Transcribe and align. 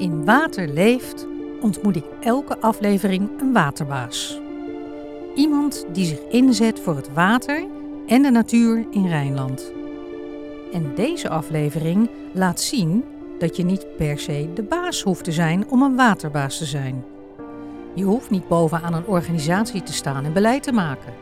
In 0.00 0.24
Water 0.24 0.68
leeft 0.68 1.26
ontmoet 1.60 1.96
ik 1.96 2.04
elke 2.20 2.58
aflevering 2.58 3.30
een 3.40 3.52
waterbaas. 3.52 4.40
Iemand 5.34 5.86
die 5.92 6.04
zich 6.06 6.18
inzet 6.28 6.80
voor 6.80 6.96
het 6.96 7.12
water 7.12 7.66
en 8.06 8.22
de 8.22 8.30
natuur 8.30 8.86
in 8.90 9.06
Rijnland. 9.06 9.72
En 10.72 10.94
deze 10.94 11.28
aflevering 11.28 12.10
laat 12.32 12.60
zien 12.60 13.04
dat 13.38 13.56
je 13.56 13.64
niet 13.64 13.86
per 13.96 14.18
se 14.18 14.50
de 14.54 14.62
baas 14.62 15.02
hoeft 15.02 15.24
te 15.24 15.32
zijn 15.32 15.68
om 15.68 15.82
een 15.82 15.96
waterbaas 15.96 16.58
te 16.58 16.64
zijn. 16.64 17.04
Je 17.94 18.04
hoeft 18.04 18.30
niet 18.30 18.48
bovenaan 18.48 18.94
een 18.94 19.06
organisatie 19.06 19.82
te 19.82 19.92
staan 19.92 20.24
en 20.24 20.32
beleid 20.32 20.62
te 20.62 20.72
maken. 20.72 21.12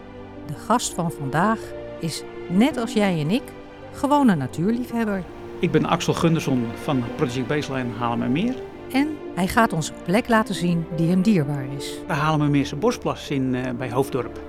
De 0.46 0.54
gast 0.54 0.95
van 0.95 1.11
vandaag 1.11 1.61
is, 2.00 2.22
net 2.49 2.76
als 2.76 2.93
jij 2.93 3.21
en 3.21 3.31
ik, 3.31 3.53
gewoon 3.93 4.29
een 4.29 4.39
natuurliefhebber. 4.39 5.25
Ik 5.61 5.71
ben 5.71 5.86
Axel 5.86 6.14
Gunderson 6.14 6.67
van 6.75 7.04
Project 7.17 7.46
Baseline 7.46 7.93
Haarlemmermeer. 7.99 8.54
En 8.93 9.16
hij 9.35 9.49
gaat 9.49 9.72
ons 9.72 9.89
een 9.89 10.03
plek 10.04 10.29
laten 10.29 10.54
zien 10.54 10.86
die 10.96 11.08
hem 11.08 11.22
dierbaar 11.22 11.64
is. 11.76 11.99
De 12.07 12.12
Haarlemmermeerse 12.12 12.76
Bosplas 12.76 13.30
in, 13.30 13.54
uh, 13.54 13.71
bij 13.79 13.90
Hoofddorp. 13.90 14.40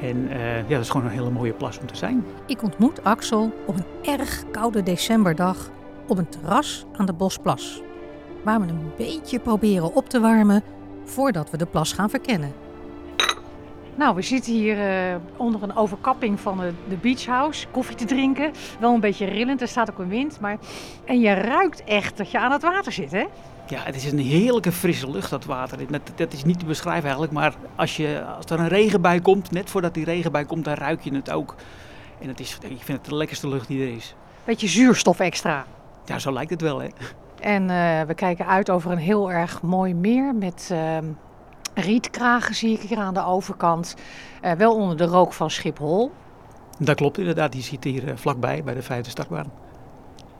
En 0.00 0.16
uh, 0.16 0.56
ja, 0.56 0.68
dat 0.68 0.80
is 0.80 0.90
gewoon 0.90 1.06
een 1.06 1.12
hele 1.12 1.30
mooie 1.30 1.52
plas 1.52 1.78
om 1.78 1.86
te 1.86 1.96
zijn. 1.96 2.24
Ik 2.46 2.62
ontmoet 2.62 3.04
Axel 3.04 3.52
op 3.66 3.76
een 3.76 4.12
erg 4.18 4.44
koude 4.50 4.82
decemberdag 4.82 5.70
op 6.08 6.18
een 6.18 6.28
terras 6.28 6.84
aan 6.96 7.06
de 7.06 7.12
Bosplas. 7.12 7.82
Waar 8.44 8.60
we 8.60 8.66
een 8.68 8.92
beetje 8.96 9.38
proberen 9.38 9.94
op 9.94 10.08
te 10.08 10.20
warmen 10.20 10.62
voordat 11.04 11.50
we 11.50 11.56
de 11.56 11.66
plas 11.66 11.92
gaan 11.92 12.10
verkennen. 12.10 12.52
Nou, 13.94 14.14
we 14.14 14.22
zitten 14.22 14.52
hier 14.52 14.76
uh, 14.76 15.16
onder 15.36 15.62
een 15.62 15.76
overkapping 15.76 16.40
van 16.40 16.58
de, 16.58 16.72
de 16.88 16.96
beach 16.96 17.26
house, 17.26 17.66
koffie 17.70 17.96
te 17.96 18.04
drinken. 18.04 18.52
Wel 18.80 18.94
een 18.94 19.00
beetje 19.00 19.26
rillend, 19.26 19.60
er 19.60 19.68
staat 19.68 19.90
ook 19.90 19.98
een 19.98 20.08
wind. 20.08 20.40
Maar... 20.40 20.58
En 21.04 21.20
je 21.20 21.32
ruikt 21.32 21.84
echt 21.84 22.16
dat 22.16 22.30
je 22.30 22.38
aan 22.38 22.52
het 22.52 22.62
water 22.62 22.92
zit, 22.92 23.10
hè? 23.10 23.24
Ja, 23.66 23.80
het 23.82 23.94
is 23.94 24.12
een 24.12 24.18
heerlijke 24.18 24.72
frisse 24.72 25.10
lucht, 25.10 25.30
dat 25.30 25.44
water. 25.44 25.78
Dat, 26.14 26.32
is 26.32 26.44
niet 26.44 26.58
te 26.58 26.64
beschrijven 26.64 27.02
eigenlijk, 27.02 27.32
maar 27.32 27.54
als, 27.76 27.96
je, 27.96 28.24
als 28.36 28.46
er 28.46 28.60
een 28.60 28.68
regenbui 28.68 29.20
komt, 29.20 29.50
net 29.50 29.70
voordat 29.70 29.94
die 29.94 30.04
regenbui 30.04 30.44
komt, 30.44 30.64
dan 30.64 30.74
ruik 30.74 31.00
je 31.00 31.14
het 31.14 31.30
ook. 31.30 31.54
En 32.20 32.28
het 32.28 32.40
is, 32.40 32.58
ik 32.62 32.82
vind 32.82 32.98
het 32.98 33.04
de 33.04 33.16
lekkerste 33.16 33.48
lucht 33.48 33.68
die 33.68 33.82
er 33.82 33.94
is. 33.94 34.14
Beetje 34.44 34.68
zuurstof 34.68 35.20
extra. 35.20 35.64
Ja, 36.04 36.18
zo 36.18 36.32
lijkt 36.32 36.50
het 36.50 36.60
wel, 36.60 36.80
hè? 36.80 36.88
En 37.40 37.62
uh, 37.62 38.00
we 38.00 38.14
kijken 38.14 38.46
uit 38.46 38.70
over 38.70 38.90
een 38.90 38.98
heel 38.98 39.32
erg 39.32 39.62
mooi 39.62 39.94
meer 39.94 40.34
met 40.34 40.68
uh, 40.72 40.98
rietkragen, 41.74 42.54
zie 42.54 42.72
ik 42.72 42.80
hier 42.80 42.98
aan 42.98 43.14
de 43.14 43.24
overkant. 43.24 43.94
Uh, 44.44 44.52
wel 44.52 44.74
onder 44.74 44.96
de 44.96 45.04
rook 45.04 45.32
van 45.32 45.50
Schiphol. 45.50 46.12
Dat 46.78 46.96
klopt 46.96 47.18
inderdaad, 47.18 47.52
die 47.52 47.62
zit 47.62 47.84
hier 47.84 48.12
vlakbij 48.18 48.64
bij 48.64 48.74
de 48.74 48.82
vijfde 48.82 49.10
startbaan. 49.10 49.52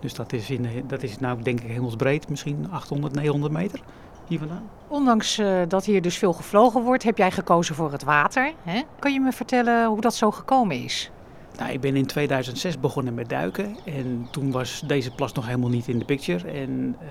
Dus 0.00 0.14
dat 0.14 0.32
is, 0.32 0.50
in, 0.50 0.84
dat 0.86 1.02
is 1.02 1.18
nou 1.18 1.42
denk 1.42 1.60
ik 1.60 1.70
hemelsbreed, 1.70 2.28
misschien 2.28 2.66
800, 2.70 3.14
900 3.14 3.52
meter 3.52 3.80
hier 4.26 4.38
vandaan. 4.38 4.68
Ondanks 4.88 5.38
uh, 5.38 5.62
dat 5.68 5.84
hier 5.84 6.02
dus 6.02 6.18
veel 6.18 6.32
gevlogen 6.32 6.82
wordt, 6.82 7.02
heb 7.02 7.18
jij 7.18 7.30
gekozen 7.30 7.74
voor 7.74 7.92
het 7.92 8.04
water. 8.04 8.52
Hè? 8.62 8.80
Kan 8.98 9.12
je 9.12 9.20
me 9.20 9.32
vertellen 9.32 9.86
hoe 9.86 10.00
dat 10.00 10.14
zo 10.14 10.30
gekomen 10.30 10.84
is? 10.84 11.10
Nou, 11.58 11.72
ik 11.72 11.80
ben 11.80 11.96
in 11.96 12.06
2006 12.06 12.80
begonnen 12.80 13.14
met 13.14 13.28
duiken 13.28 13.76
en 13.84 14.28
toen 14.30 14.50
was 14.50 14.82
deze 14.86 15.10
plas 15.10 15.32
nog 15.32 15.46
helemaal 15.46 15.68
niet 15.68 15.88
in 15.88 15.98
de 15.98 16.04
picture. 16.04 16.50
En 16.50 16.96
uh, 17.02 17.08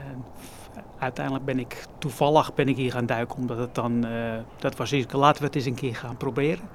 uiteindelijk 1.02 1.46
ben 1.46 1.60
ik 1.60 1.86
toevallig 1.98 2.54
ben 2.54 2.68
ik 2.68 2.76
hier 2.76 2.92
gaan 2.92 3.06
duiken, 3.06 3.38
omdat 3.38 3.58
het 3.58 3.76
dan, 3.76 4.06
uh, 4.06 4.34
dat 4.60 4.76
was 4.76 4.92
laten 5.12 5.42
we 5.42 5.48
het 5.48 5.56
eens 5.56 5.66
een 5.66 5.76
keer 5.76 5.96
gaan 5.96 6.18
proberen. 6.18 6.70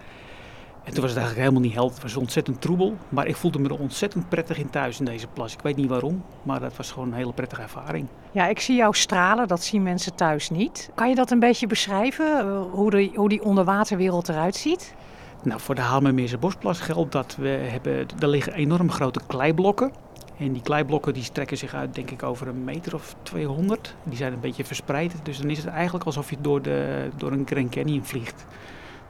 En 0.86 0.92
toen 0.92 1.00
was 1.00 1.10
het 1.10 1.20
eigenlijk 1.20 1.48
helemaal 1.48 1.68
niet 1.68 1.78
held. 1.78 1.92
Het 1.92 2.02
was 2.02 2.16
ontzettend 2.16 2.60
troebel. 2.60 2.96
Maar 3.08 3.26
ik 3.26 3.36
voelde 3.36 3.58
me 3.58 3.68
er 3.68 3.78
ontzettend 3.78 4.28
prettig 4.28 4.58
in 4.58 4.70
thuis 4.70 4.98
in 4.98 5.04
deze 5.04 5.26
plas. 5.26 5.52
Ik 5.52 5.60
weet 5.60 5.76
niet 5.76 5.88
waarom, 5.88 6.24
maar 6.42 6.60
dat 6.60 6.76
was 6.76 6.90
gewoon 6.90 7.08
een 7.08 7.14
hele 7.14 7.32
prettige 7.32 7.62
ervaring. 7.62 8.06
Ja, 8.30 8.46
ik 8.46 8.60
zie 8.60 8.76
jou 8.76 8.94
stralen. 8.94 9.48
Dat 9.48 9.62
zien 9.62 9.82
mensen 9.82 10.14
thuis 10.14 10.50
niet. 10.50 10.90
Kan 10.94 11.08
je 11.08 11.14
dat 11.14 11.30
een 11.30 11.38
beetje 11.38 11.66
beschrijven? 11.66 12.46
Hoe, 12.70 12.90
de, 12.90 13.10
hoe 13.14 13.28
die 13.28 13.42
onderwaterwereld 13.42 14.28
eruit 14.28 14.56
ziet? 14.56 14.94
Nou, 15.42 15.60
voor 15.60 15.74
de 15.74 15.80
Haalmermeerse 15.80 16.38
Bosplas 16.38 16.80
geldt 16.80 17.12
dat 17.12 17.36
we 17.36 17.48
hebben... 17.48 18.06
Er 18.18 18.28
liggen 18.28 18.52
enorm 18.52 18.90
grote 18.90 19.20
kleiblokken. 19.26 19.92
En 20.38 20.52
die 20.52 20.62
kleiblokken 20.62 21.14
die 21.14 21.22
strekken 21.22 21.56
zich 21.56 21.74
uit, 21.74 21.94
denk 21.94 22.10
ik, 22.10 22.22
over 22.22 22.48
een 22.48 22.64
meter 22.64 22.94
of 22.94 23.14
200. 23.22 23.94
Die 24.02 24.16
zijn 24.16 24.32
een 24.32 24.40
beetje 24.40 24.64
verspreid. 24.64 25.14
Dus 25.22 25.38
dan 25.38 25.50
is 25.50 25.58
het 25.58 25.66
eigenlijk 25.66 26.04
alsof 26.04 26.30
je 26.30 26.36
door, 26.40 26.62
de, 26.62 27.08
door 27.16 27.32
een 27.32 27.46
Grand 27.46 27.70
Canyon 27.70 28.04
vliegt 28.04 28.46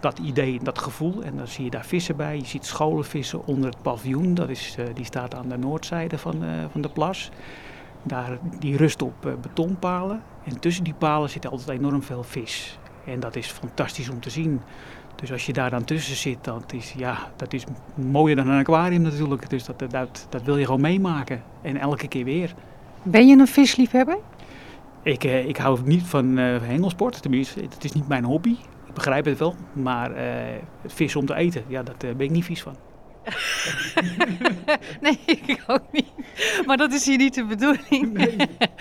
dat 0.01 0.19
idee, 0.19 0.61
dat 0.63 0.79
gevoel. 0.79 1.23
En 1.23 1.37
dan 1.37 1.47
zie 1.47 1.65
je 1.65 1.71
daar 1.71 1.85
vissen 1.85 2.17
bij. 2.17 2.37
Je 2.37 2.47
ziet 2.47 2.67
scholenvissen 2.67 3.47
onder 3.47 3.71
het 3.71 3.83
paviljoen. 3.83 4.35
Dat 4.35 4.49
is, 4.49 4.77
uh, 4.79 4.87
die 4.95 5.05
staat 5.05 5.35
aan 5.35 5.49
de 5.49 5.59
noordzijde 5.59 6.19
van, 6.19 6.45
uh, 6.45 6.51
van 6.71 6.81
de 6.81 6.89
plas. 6.89 7.31
Daar, 8.03 8.39
die 8.59 8.77
rust 8.77 9.03
op 9.03 9.27
uh, 9.27 9.33
betonpalen. 9.41 10.23
En 10.45 10.61
tussen 10.61 10.85
die 10.85 10.95
palen 10.95 11.31
zit 11.31 11.47
altijd 11.47 11.79
enorm 11.79 12.03
veel 12.03 12.23
vis. 12.23 12.79
En 13.05 13.21
dat 13.21 13.37
is 13.37 13.47
fantastisch 13.47 14.09
om 14.09 14.21
te 14.21 14.31
zien. 14.31 14.61
Dus 15.17 15.33
als 15.33 15.47
je 15.47 15.53
daar 15.53 15.71
dan 15.71 15.85
tussen 15.85 16.17
zit, 16.17 16.45
dat 16.45 16.73
is, 16.73 16.95
ja, 16.97 17.19
dat 17.37 17.53
is 17.53 17.65
mooier 17.95 18.37
dan 18.37 18.49
een 18.49 18.59
aquarium 18.59 19.03
natuurlijk. 19.03 19.51
Dus 19.51 19.65
dat, 19.65 19.83
dat, 19.91 20.27
dat 20.29 20.43
wil 20.43 20.57
je 20.57 20.65
gewoon 20.65 20.81
meemaken. 20.81 21.43
En 21.63 21.77
elke 21.77 22.09
keer 22.09 22.25
weer. 22.25 22.55
Ben 23.03 23.29
je 23.29 23.37
een 23.37 23.47
visliefhebber? 23.47 24.19
Ik, 25.03 25.25
ik 25.25 25.57
hou 25.57 25.79
niet 25.85 26.03
van 26.03 26.37
hengelsport. 26.37 27.23
Tenminste, 27.23 27.61
het 27.61 27.85
is 27.85 27.93
niet 27.93 28.09
mijn 28.09 28.25
hobby 28.25 28.57
begrijp 28.97 29.25
het 29.25 29.39
wel, 29.39 29.55
maar 29.73 30.11
uh, 30.17 30.23
vis 30.87 31.17
om 31.17 31.27
te 31.27 31.35
eten, 31.35 31.65
ja, 31.69 31.83
daar 31.83 31.95
uh, 32.05 32.15
ben 32.15 32.27
ik 32.27 32.31
niet 32.31 32.45
vies 32.45 32.63
van. 32.63 32.77
nee, 35.01 35.19
ik 35.27 35.65
ook 35.67 35.85
niet. 35.93 36.13
Maar 36.67 36.77
dat 36.77 36.93
is 36.93 37.07
hier 37.07 37.17
niet 37.17 37.35
de 37.35 37.45
bedoeling. 37.45 38.13
Nee. 38.13 38.37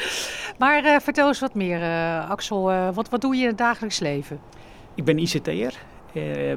maar 0.59 0.85
uh, 0.85 0.99
vertel 0.99 1.27
eens 1.27 1.39
wat 1.39 1.53
meer, 1.53 1.81
Axel. 2.27 2.63
wat, 2.93 3.09
wat 3.09 3.21
doe 3.21 3.35
je 3.35 3.41
in 3.41 3.47
het 3.47 3.57
dagelijks 3.57 3.99
leven? 3.99 4.39
Ik 4.95 5.03
ben 5.03 5.17
ICT'er 5.17 5.73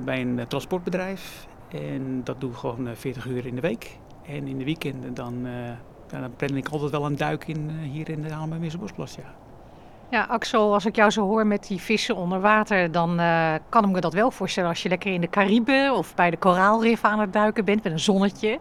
bij 0.04 0.20
een 0.20 0.44
transportbedrijf. 0.48 1.46
En 1.68 2.20
dat 2.24 2.40
doe 2.40 2.50
ik 2.50 2.56
gewoon 2.56 2.88
40 2.94 3.26
uur 3.26 3.46
in 3.46 3.54
de 3.54 3.60
week. 3.60 3.98
En 4.26 4.46
in 4.46 4.58
de 4.58 4.64
weekenden 4.64 5.14
dan, 5.14 5.46
dan 6.06 6.36
plan 6.36 6.56
ik 6.56 6.68
altijd 6.68 6.90
wel 6.90 7.06
een 7.06 7.16
duik 7.16 7.48
in, 7.48 7.70
hier 7.70 8.08
in 8.08 8.22
de 8.22 8.78
Bosplas, 8.78 9.14
ja. 9.14 9.34
Ja, 10.10 10.22
Axel, 10.22 10.72
als 10.72 10.86
ik 10.86 10.96
jou 10.96 11.10
zo 11.10 11.22
hoor 11.22 11.46
met 11.46 11.66
die 11.66 11.80
vissen 11.80 12.16
onder 12.16 12.40
water, 12.40 12.92
dan 12.92 13.16
kan 13.68 13.84
ik 13.84 13.90
me 13.90 14.00
dat 14.00 14.12
wel 14.12 14.30
voorstellen 14.30 14.68
als 14.68 14.82
je 14.82 14.88
lekker 14.88 15.12
in 15.12 15.20
de 15.20 15.28
Cariben 15.28 15.94
of 15.94 16.14
bij 16.14 16.30
de 16.30 16.36
koraalrif 16.36 17.04
aan 17.04 17.20
het 17.20 17.32
duiken 17.32 17.64
bent 17.64 17.82
met 17.82 17.92
een 17.92 17.98
zonnetje. 17.98 18.58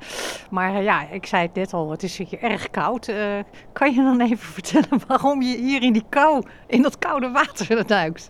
Maar 0.50 0.82
ja, 0.82 1.10
ik 1.10 1.26
zei 1.26 1.42
het 1.42 1.54
net 1.54 1.74
al, 1.74 1.92
het 1.92 2.04
is 2.04 2.18
hier 2.18 2.42
erg 2.42 2.70
koud. 2.70 3.12
Kan 3.74 3.94
je 3.94 4.04
dan 4.04 4.22
even 4.22 4.38
vertellen 4.60 5.02
waarom 5.08 5.42
je 5.42 5.58
hier 5.58 5.84
in 5.84 5.94
die 5.94 6.06
kou, 6.10 6.44
in 6.68 6.82
dat 6.82 7.00
koude 7.00 7.32
water 7.32 7.88
duikt? 7.88 8.30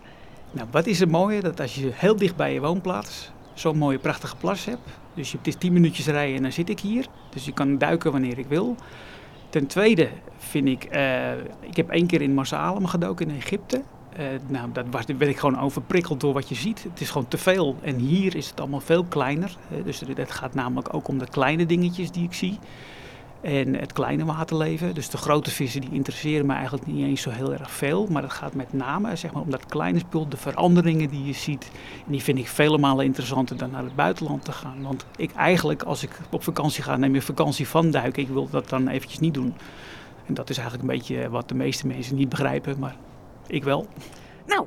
Nou, 0.50 0.68
wat 0.70 0.86
is 0.86 1.00
het 1.00 1.10
mooie? 1.10 1.40
Dat 1.40 1.60
als 1.60 1.74
je 1.74 1.90
heel 1.92 2.16
dicht 2.16 2.36
bij 2.36 2.52
je 2.52 2.60
woonplaats 2.60 3.30
zo'n 3.54 3.78
mooie 3.78 3.98
prachtige 3.98 4.36
plas 4.36 4.64
hebt. 4.64 4.88
Dus 5.14 5.32
het 5.32 5.46
is 5.46 5.54
10 5.54 5.72
minuutjes 5.72 6.06
rijden 6.06 6.36
en 6.36 6.42
dan 6.42 6.52
zit 6.52 6.68
ik 6.68 6.80
hier. 6.80 7.06
Dus 7.30 7.44
je 7.44 7.52
kan 7.52 7.78
duiken 7.78 8.12
wanneer 8.12 8.38
ik 8.38 8.46
wil. 8.46 8.76
Ten 9.48 9.66
tweede 9.66 10.08
vind 10.36 10.68
ik, 10.68 10.94
uh, 10.94 11.32
ik 11.60 11.76
heb 11.76 11.90
één 11.90 12.06
keer 12.06 12.22
in 12.22 12.34
Marsa 12.34 12.74
gedoken 12.82 13.30
in 13.30 13.36
Egypte. 13.36 13.82
Uh, 14.18 14.26
nou, 14.46 14.72
dat 14.72 14.84
was, 14.90 15.04
werd 15.06 15.30
ik 15.30 15.38
gewoon 15.38 15.60
overprikkeld 15.60 16.20
door 16.20 16.32
wat 16.32 16.48
je 16.48 16.54
ziet. 16.54 16.82
Het 16.82 17.00
is 17.00 17.10
gewoon 17.10 17.28
te 17.28 17.38
veel. 17.38 17.76
En 17.82 17.96
hier 17.96 18.36
is 18.36 18.50
het 18.50 18.60
allemaal 18.60 18.80
veel 18.80 19.04
kleiner. 19.04 19.56
Uh, 19.72 19.84
dus 19.84 20.00
het 20.00 20.30
gaat 20.30 20.54
namelijk 20.54 20.94
ook 20.94 21.08
om 21.08 21.18
de 21.18 21.28
kleine 21.28 21.66
dingetjes 21.66 22.10
die 22.10 22.24
ik 22.24 22.34
zie 22.34 22.58
en 23.40 23.74
het 23.74 23.92
kleine 23.92 24.24
waterleven. 24.24 24.94
Dus 24.94 25.10
de 25.10 25.16
grote 25.16 25.50
vissen 25.50 25.80
die 25.80 25.92
interesseren 25.92 26.46
me 26.46 26.52
eigenlijk 26.52 26.86
niet 26.86 27.04
eens 27.04 27.22
zo 27.22 27.30
heel 27.30 27.52
erg 27.52 27.70
veel. 27.70 28.06
Maar 28.06 28.22
het 28.22 28.32
gaat 28.32 28.54
met 28.54 28.72
name 28.72 29.16
zeg 29.16 29.32
maar, 29.32 29.42
om 29.42 29.50
dat 29.50 29.66
kleine 29.66 29.98
spul, 29.98 30.28
de 30.28 30.36
veranderingen 30.36 31.08
die 31.08 31.24
je 31.24 31.32
ziet. 31.32 31.70
En 32.06 32.12
die 32.12 32.22
vind 32.22 32.38
ik 32.38 32.48
vele 32.48 32.78
malen 32.78 33.04
interessanter 33.04 33.56
dan 33.56 33.70
naar 33.70 33.84
het 33.84 33.96
buitenland 33.96 34.44
te 34.44 34.52
gaan. 34.52 34.82
Want 34.82 35.06
ik 35.16 35.32
eigenlijk, 35.32 35.82
als 35.82 36.02
ik 36.02 36.18
op 36.30 36.42
vakantie 36.42 36.82
ga, 36.82 36.96
neem 36.96 37.14
ik 37.14 37.22
vakantie 37.22 37.68
van 37.68 37.90
duiken. 37.90 38.22
Ik 38.22 38.28
wil 38.28 38.48
dat 38.50 38.68
dan 38.68 38.88
eventjes 38.88 39.20
niet 39.20 39.34
doen. 39.34 39.54
En 40.26 40.34
dat 40.34 40.50
is 40.50 40.58
eigenlijk 40.58 40.88
een 40.88 40.98
beetje 40.98 41.30
wat 41.30 41.48
de 41.48 41.54
meeste 41.54 41.86
mensen 41.86 42.16
niet 42.16 42.28
begrijpen, 42.28 42.78
maar 42.78 42.96
ik 43.46 43.64
wel. 43.64 43.86
Nou, 44.48 44.66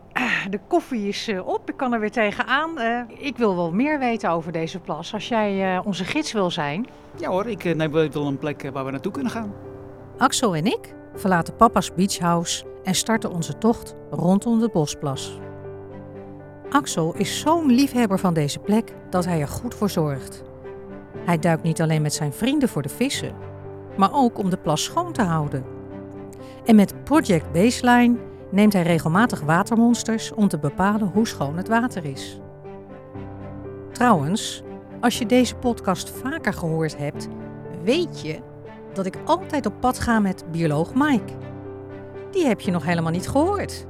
de 0.49 0.59
koffie 0.67 1.07
is 1.07 1.27
eh, 1.27 1.47
op. 1.47 1.69
Ik 1.69 1.77
kan 1.77 1.93
er 1.93 1.99
weer 1.99 2.11
tegenaan. 2.11 2.79
Uh, 2.81 3.01
ik 3.17 3.37
wil 3.37 3.55
wel 3.55 3.71
meer 3.71 3.99
weten 3.99 4.29
over 4.29 4.51
deze 4.51 4.79
plas. 4.79 5.13
Als 5.13 5.27
jij 5.27 5.81
onze 5.85 6.05
gids 6.05 6.31
wil 6.31 6.51
zijn. 6.51 6.87
Ja 7.15 7.29
hoor, 7.29 7.47
ik 7.47 7.75
neem 7.75 7.91
wel 7.91 8.27
een 8.27 8.37
plek 8.37 8.69
waar 8.73 8.85
we 8.85 8.91
naartoe 8.91 9.11
kunnen 9.11 9.31
gaan. 9.31 9.53
Axel 10.17 10.55
en 10.55 10.65
ik 10.65 10.93
verlaten 11.15 11.55
papa's 11.55 11.93
beachhouse 11.93 12.65
en 12.83 12.95
starten 12.95 13.31
onze 13.31 13.57
tocht 13.57 13.95
rondom 14.09 14.59
de 14.59 14.69
bosplas. 14.69 15.39
Axel 16.69 17.13
is 17.15 17.39
zo'n 17.39 17.71
liefhebber 17.71 18.19
van 18.19 18.33
deze 18.33 18.59
plek 18.59 18.93
dat 19.09 19.25
hij 19.25 19.41
er 19.41 19.47
goed 19.47 19.75
voor 19.75 19.89
zorgt. 19.89 20.43
Hij 21.25 21.39
duikt 21.39 21.63
niet 21.63 21.81
alleen 21.81 22.01
met 22.01 22.13
zijn 22.13 22.33
vrienden 22.33 22.69
voor 22.69 22.81
de 22.81 22.89
vissen, 22.89 23.35
maar 23.97 24.13
ook 24.13 24.37
om 24.37 24.49
de 24.49 24.57
plas 24.57 24.83
schoon 24.83 25.13
te 25.13 25.21
houden. 25.21 25.65
En 26.65 26.75
met 26.75 27.03
Project 27.03 27.51
Baseline 27.51 28.17
neemt 28.51 28.73
hij 28.73 28.81
regelmatig 28.81 29.39
watermonsters 29.39 30.33
om 30.33 30.47
te 30.47 30.59
bepalen 30.59 31.07
hoe 31.13 31.27
schoon 31.27 31.57
het 31.57 31.67
water 31.67 32.05
is. 32.05 32.39
Trouwens, 33.91 34.63
als 34.99 35.17
je 35.17 35.25
deze 35.25 35.55
podcast 35.55 36.09
vaker 36.09 36.53
gehoord 36.53 36.97
hebt, 36.97 37.27
weet 37.83 38.21
je 38.21 38.39
dat 38.93 39.05
ik 39.05 39.17
altijd 39.25 39.65
op 39.65 39.73
pad 39.79 39.99
ga 39.99 40.19
met 40.19 40.43
bioloog 40.51 40.93
Mike. 40.93 41.33
die 42.31 42.45
heb 42.45 42.61
je 42.61 42.71
nog 42.71 42.85
helemaal 42.85 43.11
niet 43.11 43.29
gehoord. 43.29 43.85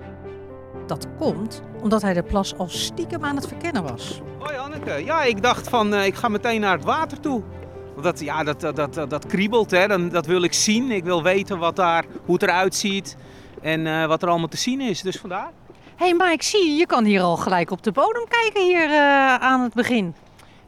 Dat 0.85 1.07
komt 1.17 1.61
omdat 1.81 2.01
hij 2.01 2.13
de 2.13 2.23
plas 2.23 2.57
al 2.57 2.69
stiekem 2.69 3.23
aan 3.25 3.35
het 3.35 3.47
verkennen 3.47 3.83
was. 3.83 4.21
Hoi 4.39 4.57
Anneke, 4.57 5.03
ja 5.05 5.23
ik 5.23 5.41
dacht 5.41 5.69
van 5.69 5.95
ik 5.95 6.15
ga 6.15 6.27
meteen 6.27 6.61
naar 6.61 6.75
het 6.75 6.85
water 6.85 7.19
toe. 7.19 7.43
Dat, 8.01 8.19
ja, 8.19 8.43
dat, 8.43 8.61
dat, 8.61 8.75
dat, 8.75 9.09
dat 9.09 9.25
kriebelt, 9.25 9.71
hè. 9.71 9.87
Dan, 9.87 10.09
dat 10.09 10.25
wil 10.25 10.43
ik 10.43 10.53
zien. 10.53 10.91
Ik 10.91 11.03
wil 11.03 11.23
weten 11.23 11.59
wat 11.59 11.75
daar, 11.75 12.05
hoe 12.25 12.33
het 12.33 12.43
eruit 12.43 12.75
ziet 12.75 13.17
en 13.61 14.07
wat 14.07 14.21
er 14.21 14.29
allemaal 14.29 14.47
te 14.47 14.57
zien 14.57 14.81
is. 14.81 15.01
Dus 15.01 15.17
vandaar. 15.17 15.51
Hé 15.95 16.07
hey, 16.07 16.15
maar 16.15 16.31
ik 16.31 16.41
zie, 16.41 16.75
je 16.75 16.85
kan 16.85 17.03
hier 17.05 17.21
al 17.21 17.37
gelijk 17.37 17.71
op 17.71 17.83
de 17.83 17.91
bodem 17.91 18.25
kijken 18.27 18.63
hier 18.63 18.89
uh, 18.89 19.35
aan 19.35 19.61
het 19.61 19.73
begin. 19.73 20.13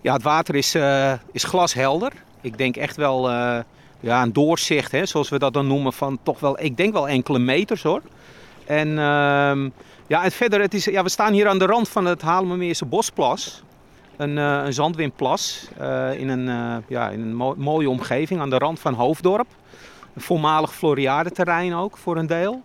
Ja, 0.01 0.13
het 0.13 0.23
water 0.23 0.55
is, 0.55 0.75
uh, 0.75 1.13
is 1.31 1.43
glashelder. 1.43 2.11
Ik 2.41 2.57
denk 2.57 2.75
echt 2.75 2.95
wel 2.95 3.29
uh, 3.29 3.57
ja, 3.99 4.21
een 4.21 4.33
doorzicht, 4.33 4.91
hè, 4.91 5.05
zoals 5.05 5.29
we 5.29 5.39
dat 5.39 5.53
dan 5.53 5.67
noemen, 5.67 5.93
van 5.93 6.19
toch 6.23 6.39
wel, 6.39 6.59
ik 6.59 6.77
denk 6.77 6.93
wel 6.93 7.07
enkele 7.07 7.39
meters 7.39 7.83
hoor. 7.83 8.01
En, 8.65 8.87
uh, 8.87 8.95
ja, 10.07 10.23
en 10.23 10.31
verder, 10.31 10.61
het 10.61 10.73
is, 10.73 10.85
ja, 10.85 11.03
we 11.03 11.09
staan 11.09 11.33
hier 11.33 11.47
aan 11.47 11.59
de 11.59 11.65
rand 11.65 11.89
van 11.89 12.05
het 12.05 12.21
Haarlemmermeerse 12.21 12.85
Bosplas. 12.85 13.63
Een, 14.17 14.37
een 14.37 14.73
zandwindplas 14.73 15.67
in 16.17 16.29
een, 16.29 16.83
ja, 16.87 17.09
in 17.09 17.21
een 17.21 17.35
mo 17.35 17.55
mooie 17.57 17.89
omgeving 17.89 18.41
aan 18.41 18.49
de 18.49 18.57
rand 18.57 18.79
van 18.79 18.93
Hoofddorp. 18.93 19.47
Een 20.15 20.21
voormalig 20.21 20.73
Floriade-terrein 20.75 21.73
ook 21.73 21.97
voor 21.97 22.17
een 22.17 22.27
deel. 22.27 22.61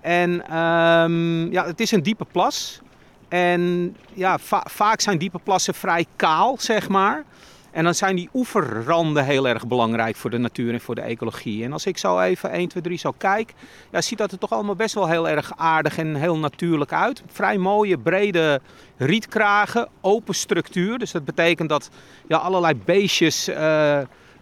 En 0.00 0.58
um, 0.58 1.52
ja, 1.52 1.64
het 1.64 1.80
is 1.80 1.90
een 1.90 2.02
diepe 2.02 2.26
plas. 2.32 2.80
En 3.28 3.96
ja, 4.14 4.38
va 4.38 4.66
vaak 4.70 5.00
zijn 5.00 5.18
diepe 5.18 5.38
plassen 5.38 5.74
vrij 5.74 6.06
kaal, 6.16 6.56
zeg 6.58 6.88
maar. 6.88 7.24
En 7.70 7.84
dan 7.84 7.94
zijn 7.94 8.16
die 8.16 8.28
oeverranden 8.34 9.24
heel 9.24 9.48
erg 9.48 9.66
belangrijk 9.66 10.16
voor 10.16 10.30
de 10.30 10.38
natuur 10.38 10.72
en 10.72 10.80
voor 10.80 10.94
de 10.94 11.00
ecologie. 11.00 11.64
En 11.64 11.72
als 11.72 11.86
ik 11.86 11.98
zo 11.98 12.20
even 12.20 12.50
1, 12.50 12.68
2, 12.68 12.82
3 12.82 12.98
zo 12.98 13.14
kijk, 13.18 13.54
ja, 13.90 14.00
ziet 14.00 14.18
dat 14.18 14.32
er 14.32 14.38
toch 14.38 14.52
allemaal 14.52 14.74
best 14.74 14.94
wel 14.94 15.08
heel 15.08 15.28
erg 15.28 15.52
aardig 15.56 15.98
en 15.98 16.14
heel 16.14 16.38
natuurlijk 16.38 16.92
uit. 16.92 17.22
Vrij 17.26 17.58
mooie, 17.58 17.98
brede 17.98 18.60
rietkragen, 18.96 19.88
open 20.00 20.34
structuur. 20.34 20.98
Dus 20.98 21.10
dat 21.10 21.24
betekent 21.24 21.68
dat 21.68 21.90
ja, 22.28 22.36
allerlei 22.36 22.74
beestjes 22.84 23.48
uh, 23.48 23.98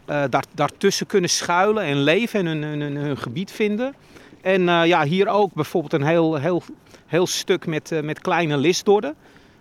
daar, 0.06 0.44
daartussen 0.55 1.06
kunnen 1.06 1.31
schuilen 1.31 1.85
en 1.85 2.03
leven 2.03 2.47
en 2.47 2.62
hun, 2.62 3.17
gebied 3.17 3.50
vinden. 3.50 3.94
En 4.47 4.61
uh, 4.62 4.87
ja, 4.87 5.05
hier 5.05 5.29
ook 5.29 5.53
bijvoorbeeld 5.53 5.93
een 5.93 6.03
heel, 6.03 6.35
heel, 6.35 6.62
heel 7.06 7.26
stuk 7.26 7.67
met, 7.67 7.91
uh, 7.91 8.00
met 8.00 8.20
kleine 8.20 8.56
listdorden. 8.56 9.14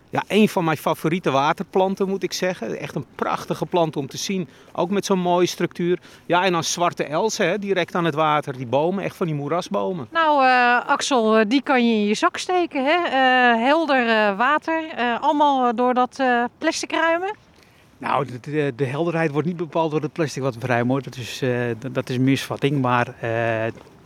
Ja, 0.10 0.24
een 0.28 0.50
van 0.50 0.64
mijn 0.64 0.78
favoriete 0.78 1.32
waterplanten 1.32 2.08
moet 2.08 2.24
ik 2.24 2.34
zeggen. 2.34 2.80
Echt 2.80 2.96
een 2.96 3.06
prachtige 3.16 3.66
plant 3.66 3.96
om 3.96 4.08
te 4.08 4.18
zien. 4.18 4.48
Ook 4.72 4.90
met 4.90 5.06
zo'n 5.06 5.20
mooie 5.20 5.46
structuur. 5.46 6.00
Ja, 6.26 6.46
en 6.46 6.52
dan 6.52 6.64
zwarte 6.64 7.04
elzen, 7.04 7.62
direct 7.62 7.96
aan 7.96 8.06
het 8.06 8.16
water. 8.16 8.58
Die 8.58 8.68
bomen, 8.68 9.04
echt 9.04 9.16
van 9.16 9.26
die 9.26 9.36
moerasbomen. 9.36 10.08
Nou, 10.12 10.46
Axel, 10.88 11.48
die 11.48 11.62
kan 11.62 11.88
je 11.88 11.94
in 11.94 12.06
je 12.06 12.14
zak 12.14 12.38
steken. 12.38 12.86
Hè? 12.86 13.18
helder 13.58 14.36
water. 14.36 14.84
allemaal 15.20 15.76
door 15.76 15.94
dat 15.94 16.24
plastic 16.58 16.92
ruimen. 16.92 17.36
Nou, 17.98 18.26
de, 18.26 18.40
de, 18.40 18.74
de, 18.76 18.86
helderheid 18.86 19.32
wordt 19.32 19.48
niet 19.48 19.58
bepaald 19.58 19.92
door 19.92 20.02
het 20.02 20.14
plastic 20.14 20.42
wat 20.42 20.56
we 20.56 20.68
ruimen. 20.68 21.04
Dat 21.04 21.16
is, 21.16 21.44
dat 21.92 22.10
is 22.10 22.18
misvatting. 22.18 22.82
Maar 22.82 23.16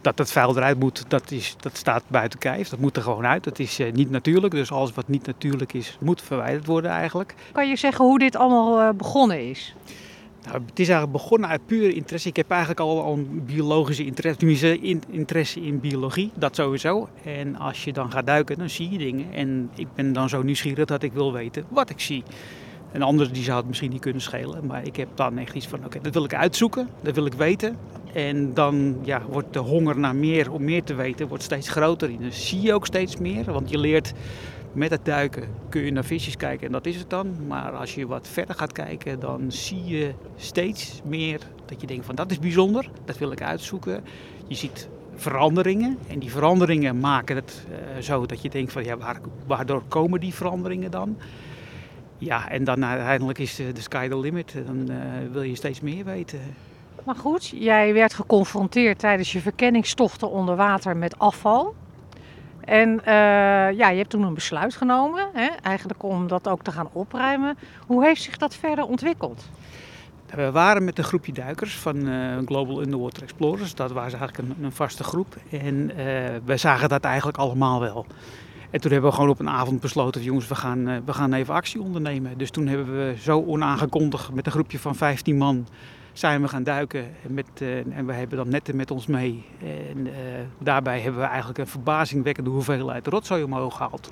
dat 0.02 0.18
het 0.18 0.32
vuil 0.32 0.58
eruit 0.58 0.80
moet, 0.80 1.06
dat, 1.08 1.32
is, 1.32 1.56
dat 1.60 1.78
staat 1.78 2.04
buiten 2.08 2.40
kijf. 2.40 2.70
Dat 2.70 2.80
moet 2.80 2.96
er 2.96 3.02
gewoon 3.02 3.26
uit. 3.26 3.44
Dat 3.44 3.60
is 3.60 3.80
uh, 3.80 3.92
niet 3.92 4.10
natuurlijk. 4.10 4.54
Dus 4.54 4.72
alles 4.72 4.94
wat 4.94 5.08
niet 5.08 5.26
natuurlijk 5.26 5.74
is, 5.74 5.98
moet 6.00 6.22
verwijderd 6.22 6.66
worden 6.66 6.92
eigenlijk. 6.92 7.36
Kan 7.52 7.70
je 7.70 7.76
zeggen 7.76 8.06
hoe 8.06 8.20
dit 8.20 8.36
allemaal 8.36 8.80
uh, 8.80 8.90
begonnen 8.98 9.50
is? 9.50 9.76
Nou, 10.44 10.62
het 10.66 10.80
is 10.80 10.90
eigenlijk 10.90 11.12
begonnen 11.12 11.50
uit 11.50 11.66
pure 11.66 11.94
interesse. 11.94 12.30
Ik 12.30 12.36
heb 12.36 12.50
eigenlijk 12.50 12.80
al, 12.80 13.04
al 13.04 13.14
een 13.14 13.44
biologische 13.46 14.06
interesse, 14.06 14.40
tenminste 14.40 14.80
in, 14.80 15.04
interesse 15.10 15.62
in 15.62 15.80
biologie, 15.80 16.32
dat 16.34 16.56
sowieso. 16.56 17.10
En 17.24 17.56
als 17.56 17.84
je 17.84 17.94
dan 17.94 18.12
gaat 18.12 18.26
duiken, 18.26 18.58
dan 18.58 18.70
zie 18.70 18.90
je 18.90 18.98
dingen. 18.98 19.34
En 19.34 19.70
ik 19.76 19.88
ben 19.96 20.14
dan 20.14 20.30
zo 20.30 20.42
nieuwsgierig 20.42 20.86
dat 20.86 21.04
ik 21.04 21.14
wil 21.14 21.34
weten 21.34 21.66
wat 21.70 21.90
ik 21.90 22.00
zie. 22.00 22.24
Een 22.92 23.02
ander 23.02 23.34
die 23.34 23.44
zou 23.44 23.58
het 23.58 23.68
misschien 23.68 23.90
niet 23.90 24.02
kunnen 24.02 24.22
schelen. 24.22 24.66
Maar 24.66 24.86
ik 24.86 24.96
heb 24.96 25.08
dan 25.16 25.38
echt 25.38 25.56
iets 25.56 25.68
van, 25.68 25.86
oké, 25.86 26.00
dat 26.02 26.14
wil 26.14 26.24
ik 26.24 26.34
uitzoeken. 26.34 26.90
Dat 27.02 27.16
wil 27.16 27.26
ik 27.26 27.34
weten. 27.34 27.78
En 28.14 28.54
dan 28.54 28.98
ja, 29.04 29.22
wordt 29.30 29.54
de 29.54 29.60
honger 29.60 30.00
naar 30.00 30.16
meer, 30.16 30.52
om 30.52 30.64
meer 30.64 30.84
te 30.84 30.94
weten, 30.94 31.28
wordt 31.28 31.44
steeds 31.44 31.70
groter. 31.70 32.10
En 32.10 32.22
dan 32.22 32.32
zie 32.32 32.62
je 32.62 32.74
ook 32.74 32.86
steeds 32.86 33.18
meer. 33.18 33.52
Want 33.52 33.70
je 33.70 33.78
leert 33.78 34.14
met 34.74 34.92
het 34.92 35.06
duiken 35.06 35.44
kun 35.70 35.82
je 35.82 35.92
naar 35.92 36.04
visjes 36.04 36.38
kijken 36.38 36.66
en 36.66 36.72
dat 36.72 36.86
is 36.86 36.96
het 36.96 37.10
dan. 37.10 37.36
Maar 37.48 37.72
als 37.72 37.96
je 37.96 38.08
wat 38.08 38.28
verder 38.28 38.56
gaat 38.56 38.72
kijken, 38.72 39.20
dan 39.20 39.52
zie 39.52 39.86
je 39.86 40.14
steeds 40.36 41.02
meer 41.06 41.40
dat 41.66 41.82
je 41.82 41.88
denkt 41.88 42.06
van 42.06 42.16
dat 42.16 42.32
is 42.32 42.40
bijzonder. 42.40 42.90
Dat 43.06 43.18
wil 43.18 43.32
ik 43.32 43.42
uitzoeken. 43.42 44.04
Je 44.48 44.56
ziet 44.56 44.90
veranderingen. 45.16 45.98
En 46.08 46.20
die 46.20 46.32
veranderingen 46.32 47.00
maken 47.00 47.36
het 47.36 47.66
uh, 47.70 48.02
zo 48.02 48.26
dat 48.26 48.42
je 48.42 48.50
denkt 48.50 48.72
van 48.72 48.84
ja, 48.84 48.98
waar, 48.98 49.20
waardoor 49.48 49.84
komen 49.88 50.20
die 50.20 50.34
veranderingen 50.34 50.92
dan? 50.92 51.18
Ja, 52.20 52.50
en 52.50 52.64
dan 52.64 52.86
uiteindelijk 52.86 53.40
is 53.40 53.56
de 53.56 53.82
sky 53.82 54.08
the 54.08 54.20
limit. 54.20 54.54
Dan 54.66 54.92
uh, 54.92 54.98
wil 55.32 55.42
je 55.42 55.56
steeds 55.56 55.82
meer 55.82 56.06
weten. 56.06 56.40
Maar 57.04 57.16
goed, 57.16 57.48
jij 57.48 57.94
werd 57.94 58.14
geconfronteerd 58.14 59.00
tijdens 59.00 59.32
je 59.32 59.40
verkenningstochten 59.40 60.30
onder 60.30 60.56
water 60.56 60.98
met 60.98 61.20
afval. 61.20 61.76
En 62.60 62.90
uh, 62.90 63.06
ja, 63.78 63.90
je 63.90 63.98
hebt 63.98 64.10
toen 64.10 64.24
een 64.24 64.34
besluit 64.34 64.76
genomen, 64.76 65.28
hè, 65.34 65.48
eigenlijk 65.62 66.04
om 66.04 66.28
dat 66.28 66.48
ook 66.48 66.64
te 66.64 66.72
gaan 66.72 66.90
opruimen. 66.92 67.58
Hoe 67.88 68.06
heeft 68.06 68.22
zich 68.22 68.38
dat 68.38 68.56
verder 68.56 68.86
ontwikkeld? 68.86 69.50
We 70.36 70.52
waren 70.52 70.84
met 70.84 70.98
een 70.98 71.04
groepje 71.04 71.32
duikers 71.32 71.76
van 71.76 72.08
uh, 72.08 72.38
Global 72.46 72.82
Underwater 72.82 73.24
Explorers. 73.24 73.76
Dat 73.76 73.92
was 73.92 74.14
eigenlijk 74.14 74.38
een, 74.38 74.56
een 74.62 74.72
vaste 74.72 75.04
groep. 75.04 75.36
En 75.52 75.76
uh, 75.90 75.96
we 76.46 76.58
zagen 76.58 76.90
dat 76.90 77.04
eigenlijk 77.04 77.38
allemaal 77.38 77.80
wel. 77.80 78.06
En 78.70 78.82
toen 78.82 78.92
hebben 78.92 79.10
we 79.10 79.16
gewoon 79.16 79.30
op 79.30 79.40
een 79.40 79.50
avond 79.50 79.80
besloten, 79.80 80.24
jongens, 80.24 80.48
we 80.48 80.56
gaan, 80.56 80.90
uh, 80.90 80.98
we 81.06 81.14
gaan 81.14 81.34
even 81.34 81.54
actie 81.54 81.82
ondernemen. 81.82 82.38
Dus 82.38 82.50
toen 82.50 82.68
hebben 82.68 82.98
we 82.98 83.16
zo 83.20 83.44
onaangekondigd 83.46 84.34
met 84.34 84.46
een 84.46 84.52
groepje 84.52 84.80
van 84.80 84.96
15 84.96 85.38
man 85.38 85.68
zijn 86.14 86.42
we 86.42 86.48
gaan 86.48 86.64
duiken. 86.64 87.06
Met, 87.28 87.46
uh, 87.62 87.98
en 87.98 88.06
we 88.06 88.14
hebben 88.14 88.38
dan 88.38 88.50
netten 88.50 88.76
met 88.76 88.92
ons 88.92 89.08
mee. 89.08 89.46
En 89.60 90.08
uh, 90.08 90.14
daarbij 90.58 91.00
hebben 91.00 91.22
we 91.22 91.28
eigenlijk 91.28 91.60
een 91.60 91.68
verbazingwekkende 91.68 92.50
hoeveelheid 92.50 93.08
rotzooi 93.08 93.44
omhoog 93.44 93.76
gehaald. 93.76 94.12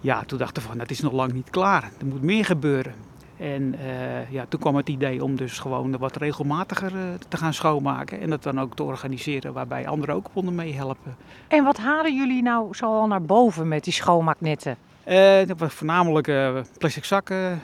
Ja, 0.00 0.22
toen 0.24 0.38
dachten 0.38 0.62
we 0.62 0.68
van, 0.68 0.78
dat 0.78 0.90
is 0.90 1.00
nog 1.00 1.12
lang 1.12 1.32
niet 1.32 1.50
klaar. 1.50 1.90
Er 2.00 2.06
moet 2.06 2.22
meer 2.22 2.44
gebeuren. 2.44 2.94
En 3.38 3.74
uh, 3.74 4.30
ja, 4.30 4.46
toen 4.48 4.60
kwam 4.60 4.76
het 4.76 4.88
idee 4.88 5.24
om 5.24 5.36
dus 5.36 5.58
gewoon 5.58 5.98
wat 5.98 6.16
regelmatiger 6.16 6.92
te 7.28 7.36
gaan 7.36 7.54
schoonmaken. 7.54 8.20
En 8.20 8.30
dat 8.30 8.42
dan 8.42 8.60
ook 8.60 8.76
te 8.76 8.82
organiseren 8.82 9.52
waarbij 9.52 9.86
anderen 9.86 10.14
ook 10.14 10.28
konden 10.32 10.54
meehelpen. 10.54 11.16
En 11.48 11.64
wat 11.64 11.76
halen 11.76 12.16
jullie 12.16 12.42
nou 12.42 12.74
zo 12.74 12.84
al 12.84 13.06
naar 13.06 13.22
boven 13.22 13.68
met 13.68 13.84
die 13.84 13.92
schoonmaaknetten? 13.92 14.76
Uh, 15.08 15.40
voornamelijk 15.56 16.26
uh, 16.26 16.56
plastic 16.78 17.04
zakken, 17.04 17.62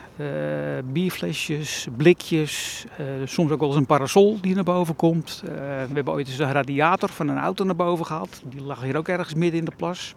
bierflesjes, 0.85 1.89
blikjes, 1.97 2.85
soms 3.25 3.51
ook 3.51 3.61
wel 3.61 3.69
eens 3.69 3.79
een 3.79 3.87
parasol 3.87 4.39
die 4.41 4.55
naar 4.55 4.65
boven 4.65 4.97
komt. 4.97 5.43
we 5.45 5.95
hebben 5.95 6.13
ooit 6.13 6.29
eens 6.29 6.39
een 6.39 6.53
radiator 6.53 7.09
van 7.09 7.29
een 7.29 7.39
auto 7.39 7.65
naar 7.65 7.77
boven 7.77 8.07
gehaald. 8.07 8.43
Die 8.45 8.63
lag 8.63 8.83
hier 8.83 8.97
ook 8.97 9.09
ergens 9.09 9.35
midden 9.35 9.59
in 9.59 9.65
de 9.65 9.73
plas. 9.77 10.15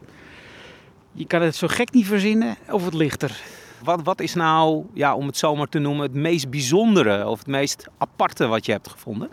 Je 1.12 1.28
kan 1.28 1.42
het 1.42 1.56
zo 1.56 1.68
gek 1.68 1.92
niet 1.92 2.06
verzinnen 2.06 2.56
of 2.70 2.86
het 2.86 2.94
ligt 2.94 3.24
er. 3.24 3.42
Wat, 3.84 4.04
wat 4.04 4.20
is 4.22 4.34
nou, 4.34 4.86
ja, 4.94 5.16
om 5.16 5.28
het 5.28 5.38
zomaar 5.38 5.68
te 5.68 5.80
noemen, 5.80 6.04
het 6.04 6.14
meest 6.14 6.50
bijzondere 6.50 7.28
of 7.28 7.40
het 7.40 7.48
meest 7.48 7.88
aparte 7.98 8.48
wat 8.48 8.66
je 8.66 8.72
hebt 8.72 8.90
gevonden? 8.90 9.30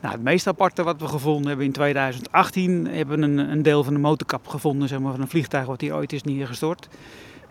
Nou, 0.00 0.14
het 0.14 0.22
meest 0.22 0.46
aparte 0.46 0.82
wat 0.82 1.00
we 1.00 1.08
gevonden 1.08 1.46
hebben 1.46 1.66
in 1.66 1.72
2018 1.72 2.86
hebben 2.86 3.18
we 3.18 3.24
een, 3.24 3.38
een 3.38 3.62
deel 3.62 3.84
van 3.84 3.92
de 3.92 4.00
motorkap 4.00 4.46
gevonden 4.46 4.88
zeg 4.88 4.98
maar, 4.98 5.12
van 5.12 5.20
een 5.20 5.28
vliegtuig 5.28 5.66
wat 5.66 5.80
hier 5.80 5.94
ooit 5.94 6.12
is 6.12 6.22
neergestort. 6.22 6.88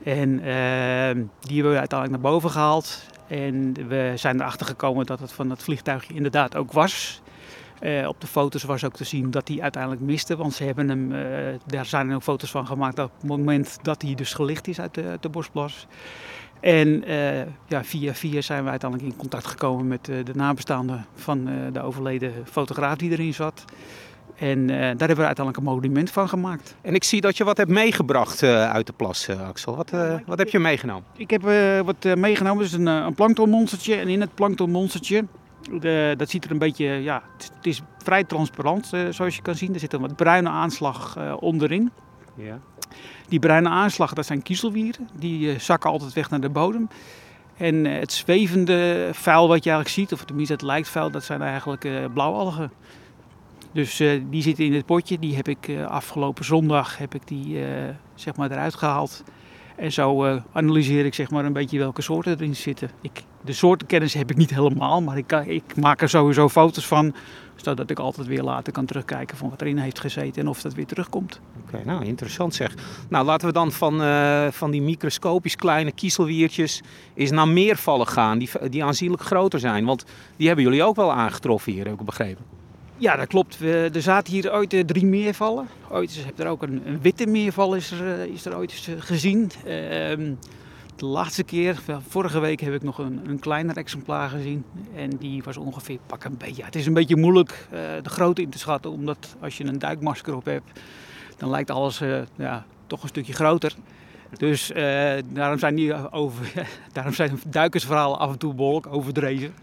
En 0.03 0.29
uh, 0.29 1.25
die 1.39 1.55
hebben 1.55 1.71
we 1.71 1.77
uiteindelijk 1.77 2.11
naar 2.21 2.31
boven 2.31 2.49
gehaald. 2.49 3.03
En 3.27 3.73
we 3.87 4.11
zijn 4.15 4.39
erachter 4.39 4.65
gekomen 4.65 5.05
dat 5.05 5.19
het 5.19 5.31
van 5.31 5.49
dat 5.49 5.63
vliegtuigje 5.63 6.13
inderdaad 6.13 6.55
ook 6.55 6.71
was. 6.71 7.21
Uh, 7.81 8.07
op 8.07 8.21
de 8.21 8.27
foto's 8.27 8.63
was 8.63 8.83
ook 8.83 8.95
te 8.95 9.03
zien 9.03 9.31
dat 9.31 9.47
hij 9.47 9.61
uiteindelijk 9.61 10.01
miste. 10.01 10.37
Want 10.37 10.53
ze 10.53 10.63
hebben 10.63 10.89
hem, 10.89 11.11
uh, 11.11 11.19
daar 11.65 11.85
zijn 11.85 12.09
er 12.09 12.15
ook 12.15 12.23
foto's 12.23 12.51
van 12.51 12.67
gemaakt 12.67 12.99
op 12.99 13.11
het 13.19 13.29
moment 13.29 13.79
dat 13.81 14.01
hij 14.01 14.15
dus 14.15 14.33
gelicht 14.33 14.67
is 14.67 14.79
uit 14.79 14.93
de, 14.93 15.03
uit 15.03 15.21
de 15.21 15.29
Bosplas. 15.29 15.87
En 16.59 17.09
uh, 17.09 17.39
ja, 17.67 17.83
via 17.83 18.13
via 18.13 18.41
zijn 18.41 18.63
we 18.63 18.69
uiteindelijk 18.69 19.11
in 19.11 19.17
contact 19.17 19.47
gekomen 19.47 19.87
met 19.87 20.09
uh, 20.09 20.25
de 20.25 20.33
nabestaanden 20.33 21.05
van 21.15 21.49
uh, 21.49 21.55
de 21.73 21.81
overleden 21.81 22.33
fotograaf 22.45 22.95
die 22.95 23.11
erin 23.11 23.33
zat. 23.33 23.65
En 24.35 24.67
daar 24.67 24.77
hebben 24.77 25.17
we 25.17 25.25
uiteindelijk 25.25 25.57
een 25.57 25.63
monument 25.63 26.11
van 26.11 26.29
gemaakt. 26.29 26.75
En 26.81 26.93
ik 26.93 27.03
zie 27.03 27.21
dat 27.21 27.37
je 27.37 27.43
wat 27.43 27.57
hebt 27.57 27.69
meegebracht 27.69 28.43
uit 28.43 28.87
de 28.87 28.93
plas, 28.93 29.29
Axel. 29.29 29.75
Wat, 29.75 29.91
wat 30.25 30.37
heb 30.37 30.49
je 30.49 30.59
meegenomen? 30.59 31.03
Ik 31.17 31.29
heb 31.29 31.41
wat 31.85 32.15
meegenomen. 32.15 32.63
Het 32.63 32.71
is 32.71 32.77
een, 32.77 32.85
een 32.85 33.13
planktonmonstertje. 33.13 33.95
En 33.95 34.07
in 34.07 34.21
het 34.21 34.35
planktonmonstertje, 34.35 35.25
dat 36.17 36.29
ziet 36.29 36.45
er 36.45 36.51
een 36.51 36.57
beetje, 36.57 36.85
ja, 36.85 37.23
het, 37.33 37.51
het 37.55 37.65
is 37.65 37.81
vrij 37.97 38.23
transparant 38.23 38.91
zoals 39.09 39.35
je 39.35 39.41
kan 39.41 39.55
zien. 39.55 39.73
Er 39.73 39.79
zit 39.79 39.93
een 39.93 40.01
wat 40.01 40.15
bruine 40.15 40.49
aanslag 40.49 41.17
onderin. 41.39 41.91
Ja. 42.35 42.59
Die 43.27 43.39
bruine 43.39 43.69
aanslag, 43.69 44.13
dat 44.13 44.25
zijn 44.25 44.43
kiezelwieren. 44.43 45.09
Die 45.19 45.53
uh, 45.53 45.59
zakken 45.59 45.89
altijd 45.89 46.13
weg 46.13 46.29
naar 46.29 46.41
de 46.41 46.49
bodem. 46.49 46.87
En 47.57 47.85
het 47.85 48.11
zwevende 48.11 49.09
vuil 49.11 49.47
wat 49.47 49.63
je 49.63 49.69
eigenlijk 49.69 49.99
ziet, 49.99 50.13
of 50.13 50.25
tenminste 50.25 50.53
het 50.53 50.61
lijkt 50.61 50.89
vuil, 50.89 51.11
dat 51.11 51.23
zijn 51.23 51.41
eigenlijk 51.41 51.89
blauwalgen. 52.13 52.71
Dus 53.71 53.99
eh, 53.99 54.21
die 54.29 54.41
zitten 54.41 54.65
in 54.65 54.73
het 54.73 54.85
potje. 54.85 55.19
Die 55.19 55.35
heb 55.35 55.47
ik 55.47 55.67
eh, 55.67 55.85
afgelopen 55.85 56.45
zondag 56.45 56.97
heb 56.97 57.15
ik 57.15 57.27
die, 57.27 57.65
eh, 57.65 57.95
zeg 58.15 58.35
maar 58.35 58.51
eruit 58.51 58.75
gehaald. 58.75 59.23
En 59.79 59.91
zo 59.91 60.25
eh, 60.25 60.35
analyseer 60.51 61.05
ik 61.05 61.13
zeg 61.13 61.29
maar 61.29 61.45
een 61.45 61.53
beetje 61.53 61.79
welke 61.79 62.01
soorten 62.01 62.31
erin 62.33 62.55
zitten. 62.55 62.89
Ik, 63.01 63.23
de 63.41 63.53
soortenkennis 63.53 64.13
heb 64.13 64.31
ik 64.31 64.37
niet 64.37 64.49
helemaal, 64.55 65.01
maar 65.01 65.17
ik, 65.17 65.27
kan- 65.27 65.45
ik 65.47 65.75
maak 65.75 66.01
er 66.01 66.09
sowieso 66.09 66.49
foto's 66.49 66.87
van. 66.87 67.13
Zodat 67.55 67.89
ik 67.89 67.99
altijd 67.99 68.27
weer 68.27 68.43
later 68.43 68.73
kan 68.73 68.85
terugkijken 68.85 69.37
van 69.37 69.49
wat 69.49 69.61
erin 69.61 69.77
heeft 69.77 69.99
gezeten 69.99 70.41
en 70.41 70.47
of 70.47 70.61
dat 70.61 70.73
weer 70.73 70.85
terugkomt. 70.85 71.39
Oké, 71.67 71.81
nou 71.85 72.05
interessant 72.05 72.53
zeg. 72.55 72.73
Nou, 73.09 73.25
laten 73.25 73.47
we 73.47 73.53
dan 73.53 73.71
van, 73.71 74.01
eh, 74.01 74.47
van 74.51 74.71
die 74.71 74.81
microscopisch 74.81 75.55
kleine 75.55 75.91
kiezelwiertjes 75.91 76.81
eens 77.15 77.31
naar 77.31 77.47
meervallen 77.47 78.07
gaan, 78.07 78.37
die, 78.37 78.49
die 78.69 78.83
aanzienlijk 78.83 79.21
groter 79.23 79.59
zijn. 79.59 79.85
Want 79.85 80.05
die 80.37 80.47
hebben 80.47 80.65
jullie 80.65 80.83
ook 80.83 80.95
wel 80.95 81.11
aangetroffen 81.13 81.71
hier, 81.71 81.85
heb 81.85 81.99
ik 81.99 82.05
begrepen. 82.05 82.43
Ja, 82.99 83.15
dat 83.15 83.27
klopt. 83.27 83.59
Er 83.61 84.01
zaten 84.01 84.33
hier 84.33 84.53
ooit 84.53 84.73
eh, 84.73 84.83
drie 84.85 85.05
meervallen. 85.05 85.67
Ooit 85.89 86.09
is, 86.09 86.25
er 86.35 86.47
ook 86.47 86.61
een, 86.61 86.99
witte 87.01 87.27
meerval 87.27 87.75
is 87.75 87.91
er, 87.91 88.19
eh, 88.19 88.25
is 88.25 88.45
er 88.45 88.57
ooit 88.57 88.87
eh, 88.89 89.01
gezien. 89.01 89.51
Ehm, 89.65 90.33
de 90.95 91.05
laatste 91.05 91.43
keer, 91.43 91.79
vorige 92.07 92.39
week 92.39 92.59
heb 92.59 92.73
ik 92.73 92.83
nog 92.83 92.97
een, 92.97 93.21
een 93.25 93.39
kleiner 93.39 93.77
exemplaar 93.77 94.29
gezien. 94.29 94.63
En 94.95 95.09
die 95.09 95.43
was 95.43 95.57
ongeveer, 95.57 95.99
pak 96.05 96.23
een 96.23 96.37
beetje. 96.37 96.63
het 96.63 96.75
is 96.75 96.85
een 96.85 96.93
beetje 96.93 97.15
moeilijk 97.15 97.67
de 98.03 98.09
grootte 98.09 98.41
in 98.41 98.49
te 98.49 98.59
schatten. 98.59 98.91
Omdat 98.91 99.35
als 99.39 99.57
je 99.57 99.63
een 99.63 99.79
duikmasker 99.79 100.35
op 100.35 100.45
hebt, 100.45 100.79
dan 101.37 101.49
lijkt 101.49 101.71
alles 101.71 102.01
ja, 102.35 102.65
toch 102.87 103.01
een 103.01 103.07
stukje 103.07 103.33
groter. 103.33 103.75
Dus 104.37 104.71
eh, 104.71 105.11
daarom, 105.29 105.59
zijn 105.59 105.75
die 105.75 106.11
over, 106.11 106.67
daarom 106.93 107.13
zijn 107.13 107.39
duikersverhalen 107.47 108.19
af 108.19 108.31
en 108.31 108.37
toe 108.37 108.53
behoorlijk 108.53 108.87
overdreven. 108.87 109.53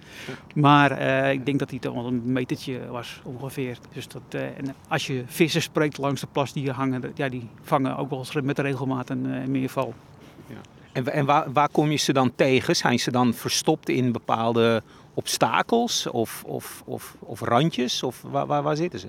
Maar 0.54 0.90
eh, 0.90 1.32
ik 1.32 1.46
denk 1.46 1.58
dat 1.58 1.70
hij 1.70 1.78
toch 1.78 1.94
wel 1.94 2.06
een 2.06 2.32
metertje 2.32 2.86
was 2.86 3.20
ongeveer. 3.24 3.78
Dus 3.92 4.08
dat, 4.08 4.22
eh, 4.28 4.42
en 4.42 4.74
als 4.88 5.06
je 5.06 5.22
vissen 5.26 5.62
spreekt 5.62 5.98
langs 5.98 6.20
de 6.20 6.26
plas 6.32 6.52
die 6.52 6.70
hangen, 6.70 7.12
ja, 7.14 7.28
die 7.28 7.48
vangen 7.62 7.96
ook 7.96 8.10
wel 8.10 8.18
eens 8.18 8.32
met 8.34 8.58
regelmaat 8.58 9.10
een 9.10 9.50
meerval. 9.50 9.94
En, 10.92 11.04
wa- 11.04 11.10
en 11.10 11.24
waar, 11.26 11.52
waar 11.52 11.68
kom 11.68 11.90
je 11.90 11.96
ze 11.96 12.12
dan 12.12 12.32
tegen? 12.34 12.76
Zijn 12.76 12.98
ze 12.98 13.10
dan 13.10 13.34
verstopt 13.34 13.88
in 13.88 14.12
bepaalde 14.12 14.82
obstakels 15.14 16.06
of, 16.06 16.42
of, 16.46 16.82
of, 16.86 17.16
of 17.18 17.40
randjes? 17.40 18.02
Of 18.02 18.22
waar, 18.22 18.46
waar, 18.46 18.62
waar 18.62 18.76
zitten 18.76 19.00
ze? 19.00 19.08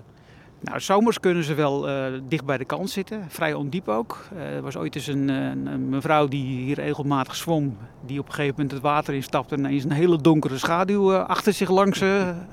Nou, 0.60 0.80
zomers 0.80 1.20
kunnen 1.20 1.44
ze 1.44 1.54
wel 1.54 1.90
eh, 1.90 2.06
dicht 2.28 2.46
bij 2.46 2.58
de 2.58 2.66
kant 2.66 2.90
zitten, 2.90 3.26
vrij 3.28 3.54
ondiep 3.54 3.88
ook. 3.88 4.28
Eh, 4.36 4.56
er 4.56 4.62
was 4.62 4.78
ooit 4.78 4.96
eens 4.96 5.08
een, 5.08 5.28
een, 5.28 5.90
mevrouw 5.90 6.28
die 6.28 6.46
hier 6.46 6.76
regelmatig 6.76 7.36
zwom, 7.36 7.78
die 8.06 8.20
op 8.20 8.28
een 8.28 8.34
gegeven 8.34 8.56
moment 8.56 8.72
het 8.74 8.82
water 8.82 9.14
instapte 9.14 9.56
en 9.56 9.60
ineens 9.60 9.84
een 9.84 9.92
hele 9.92 10.22
donkere 10.22 10.58
schaduw 10.58 11.14
eh, 11.14 11.26
achter 11.26 11.54
zich 11.54 11.70
langs 11.70 12.04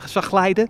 zag 0.05 0.25
glijden. 0.25 0.69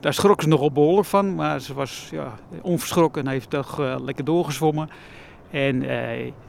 Daar 0.00 0.14
schrok 0.14 0.42
ze 0.42 0.48
nogal 0.48 0.72
behoorlijk 0.72 1.08
van, 1.08 1.34
maar 1.34 1.60
ze 1.60 1.74
was 1.74 2.08
ja, 2.10 2.32
onverschrokken 2.62 3.24
en 3.24 3.30
heeft 3.30 3.50
toch 3.50 3.78
lekker 3.78 4.24
doorgezwommen. 4.24 4.88
En, 5.50 5.84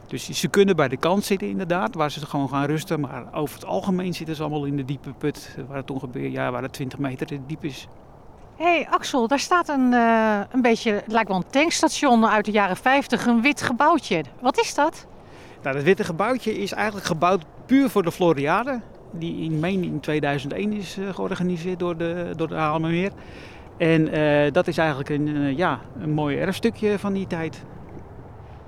dus 0.07 0.29
ze 0.29 0.47
kunnen 0.47 0.75
bij 0.75 0.87
de 0.87 0.97
kant 0.97 1.23
zitten 1.23 1.49
inderdaad, 1.49 1.95
waar 1.95 2.11
ze 2.11 2.25
gewoon 2.25 2.49
gaan 2.49 2.65
rusten. 2.65 2.99
Maar 2.99 3.33
over 3.33 3.55
het 3.55 3.65
algemeen 3.65 4.13
zitten 4.13 4.35
ze 4.35 4.41
allemaal 4.41 4.65
in 4.65 4.75
de 4.75 4.85
diepe 4.85 5.13
put, 5.13 5.57
waar 5.67 5.77
het 5.77 5.91
ongeveer 5.91 6.29
ja, 6.29 6.51
waar 6.51 6.61
het 6.61 6.73
20 6.73 6.99
meter 6.99 7.39
diep 7.47 7.63
is. 7.63 7.87
Hé 8.57 8.65
hey 8.65 8.87
Axel, 8.89 9.27
daar 9.27 9.39
staat 9.39 9.69
een, 9.69 9.93
eh, 9.93 10.39
een 10.51 10.61
beetje, 10.61 10.91
het 10.91 11.11
lijkt 11.11 11.27
wel 11.27 11.37
een 11.37 11.49
tankstation 11.49 12.27
uit 12.27 12.45
de 12.45 12.51
jaren 12.51 12.77
50, 12.77 13.25
een 13.25 13.41
wit 13.41 13.61
gebouwtje. 13.61 14.23
Wat 14.41 14.59
is 14.59 14.73
dat? 14.73 15.07
Nou, 15.63 15.75
dat 15.75 15.83
witte 15.83 16.03
gebouwtje 16.03 16.57
is 16.57 16.71
eigenlijk 16.71 17.05
gebouwd 17.05 17.45
puur 17.65 17.89
voor 17.89 18.03
de 18.03 18.11
Floriade. 18.11 18.79
Die 19.11 19.43
in, 19.43 19.59
meen 19.59 19.83
in 19.83 19.99
2001 19.99 20.71
is 20.73 20.97
eh, 20.97 21.13
georganiseerd 21.13 21.79
door 21.79 21.97
de, 21.97 22.33
door 22.35 22.47
de. 22.47 23.11
En 23.77 24.11
eh, 24.11 24.51
dat 24.51 24.67
is 24.67 24.77
eigenlijk 24.77 25.09
een, 25.09 25.55
ja, 25.55 25.79
een 25.99 26.11
mooi 26.11 26.37
erfstukje 26.37 26.99
van 26.99 27.13
die 27.13 27.27
tijd. 27.27 27.63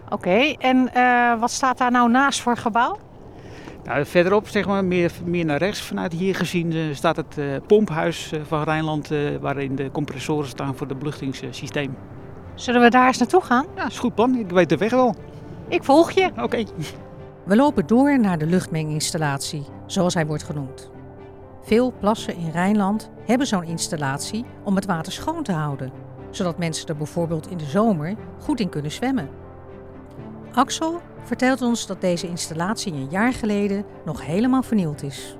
Oké, 0.09 0.53
en 0.59 0.91
wat 1.39 1.51
staat 1.51 1.77
daar 1.77 1.91
nou 1.91 2.09
naast 2.09 2.41
voor 2.41 2.57
gebouw? 2.57 2.97
Nou, 3.83 4.05
verderop, 4.05 4.47
zeg 4.47 4.67
maar, 4.67 4.85
meer, 4.85 5.11
meer 5.25 5.45
naar 5.45 5.57
rechts 5.57 5.81
vanuit 5.81 6.13
hier 6.13 6.35
gezien, 6.35 6.71
eh, 6.71 6.79
staat 6.93 7.15
het 7.15 7.37
eh, 7.37 7.45
pomphuis 7.67 8.31
eh, 8.31 8.39
van 8.43 8.63
Rijnland... 8.63 9.09
waarin 9.41 9.75
de 9.75 9.91
compressoren 9.91 10.47
staan 10.47 10.75
voor 10.75 10.87
het 10.87 10.99
beluchtingssysteem. 10.99 11.97
Zullen 12.55 12.81
we 12.81 12.89
daar 12.89 13.07
eens 13.07 13.17
naartoe 13.17 13.41
gaan? 13.41 13.65
Ja, 13.75 13.87
is 13.87 13.99
goed 13.99 14.15
plan. 14.15 14.35
Ik 14.35 14.49
weet 14.49 14.69
de 14.69 14.77
weg 14.77 14.91
wel. 14.91 15.15
Ik 15.67 15.83
volg 15.83 16.11
je. 16.11 16.31
Oké. 16.41 16.63
We 17.45 17.55
lopen 17.55 17.87
door 17.87 18.19
naar 18.19 18.37
de 18.37 18.45
luchtmenginstallatie, 18.45 19.65
zoals 19.85 20.13
hij 20.13 20.25
wordt 20.25 20.43
genoemd. 20.43 20.91
Veel 21.61 21.93
plassen 21.99 22.35
in 22.35 22.51
Rijnland 22.51 23.09
hebben 23.25 23.47
zo'n 23.47 23.63
installatie 23.63 24.45
om 24.63 24.75
het 24.75 24.85
water 24.85 25.11
schoon 25.11 25.43
te 25.43 25.51
houden, 25.51 25.91
zodat 26.29 26.57
mensen 26.57 26.87
er 26.87 26.97
bijvoorbeeld 26.97 27.49
in 27.49 27.57
de 27.57 27.65
zomer 27.65 28.15
goed 28.39 28.59
in 28.59 28.69
kunnen 28.69 28.91
zwemmen. 28.91 29.29
Axel 30.53 31.01
vertelt 31.23 31.61
ons 31.61 31.87
dat 31.87 32.01
deze 32.01 32.27
installatie 32.27 32.93
een 32.93 33.09
jaar 33.09 33.33
geleden 33.33 33.85
nog 34.05 34.25
helemaal 34.25 34.63
vernield 34.63 35.03
is. 35.03 35.37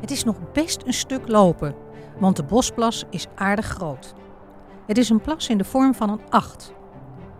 Het 0.00 0.10
is 0.10 0.24
nog 0.24 0.36
best 0.52 0.82
een 0.86 0.92
stuk 0.92 1.28
lopen, 1.28 1.74
want 2.18 2.36
de 2.36 2.42
bosplas 2.42 3.04
is 3.10 3.26
aardig 3.34 3.66
groot. 3.66 4.14
Het 4.86 4.98
is 4.98 5.08
een 5.08 5.20
plas 5.20 5.48
in 5.48 5.58
de 5.58 5.64
vorm 5.64 5.94
van 5.94 6.10
een 6.10 6.20
acht. 6.28 6.72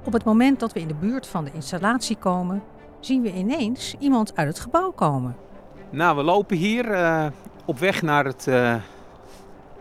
Op 0.05 0.13
het 0.13 0.25
moment 0.25 0.61
dat 0.61 0.73
we 0.73 0.81
in 0.81 0.89
de 0.89 0.95
buurt 0.95 1.27
van 1.27 1.45
de 1.45 1.51
installatie 1.53 2.17
komen, 2.17 2.63
zien 3.01 3.23
we 3.23 3.33
ineens 3.33 3.95
iemand 3.99 4.37
uit 4.37 4.49
het 4.49 4.61
gebouw 4.61 4.91
komen. 4.91 5.37
Nou, 5.91 6.17
we 6.17 6.23
lopen 6.23 6.57
hier 6.57 6.91
eh, 6.91 7.27
op 7.65 7.79
weg 7.79 8.03
naar, 8.03 8.25
het, 8.25 8.47
eh, 8.47 8.75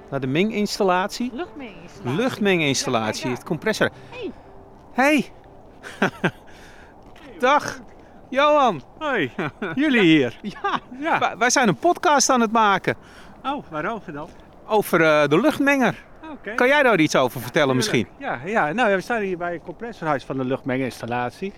naar 0.10 0.20
de 0.20 0.27
menginstallatie. 0.27 1.32
Luchtmenginstallatie. 1.34 2.22
Luchtmenginstallatie, 2.22 3.22
Ja, 3.22 3.27
ja, 3.27 3.30
ja. 3.30 3.38
het 3.39 3.48
compressor. 3.48 3.89
Hey. 4.10 4.32
Hey. 4.94 5.32
Dag. 7.39 7.79
Johan. 8.29 8.82
Hoi, 9.00 9.32
jullie 9.75 10.01
hier. 10.01 10.38
Ja, 10.41 10.79
Ja. 11.00 11.20
wij- 11.20 11.38
wij 11.38 11.50
zijn 11.50 11.67
een 11.67 11.75
podcast 11.77 12.29
aan 12.29 12.41
het 12.41 12.51
maken 12.51 12.96
Oh, 13.44 13.63
waarover 13.70 14.13
dan? 14.13 14.29
over 14.67 15.01
eh, 15.03 15.27
de 15.27 15.39
luchtmenger. 15.41 16.06
Oké. 16.32 16.53
Kan 16.56 16.67
jij 16.67 16.84
daar 16.84 17.00
iets 17.00 17.15
over 17.15 17.41
vertellen 17.41 17.75
misschien? 17.75 18.08
Ja, 18.17 18.39
ja, 18.46 18.74
nou, 18.74 18.96
we 18.96 19.01
staan 19.01 19.22
hier 19.22 19.38
bij 19.38 19.53
het 19.53 19.62
compressorhuis 19.63 20.24
van 20.24 20.38
de 20.38 20.46
luchtmenginstallatie. 20.46 21.53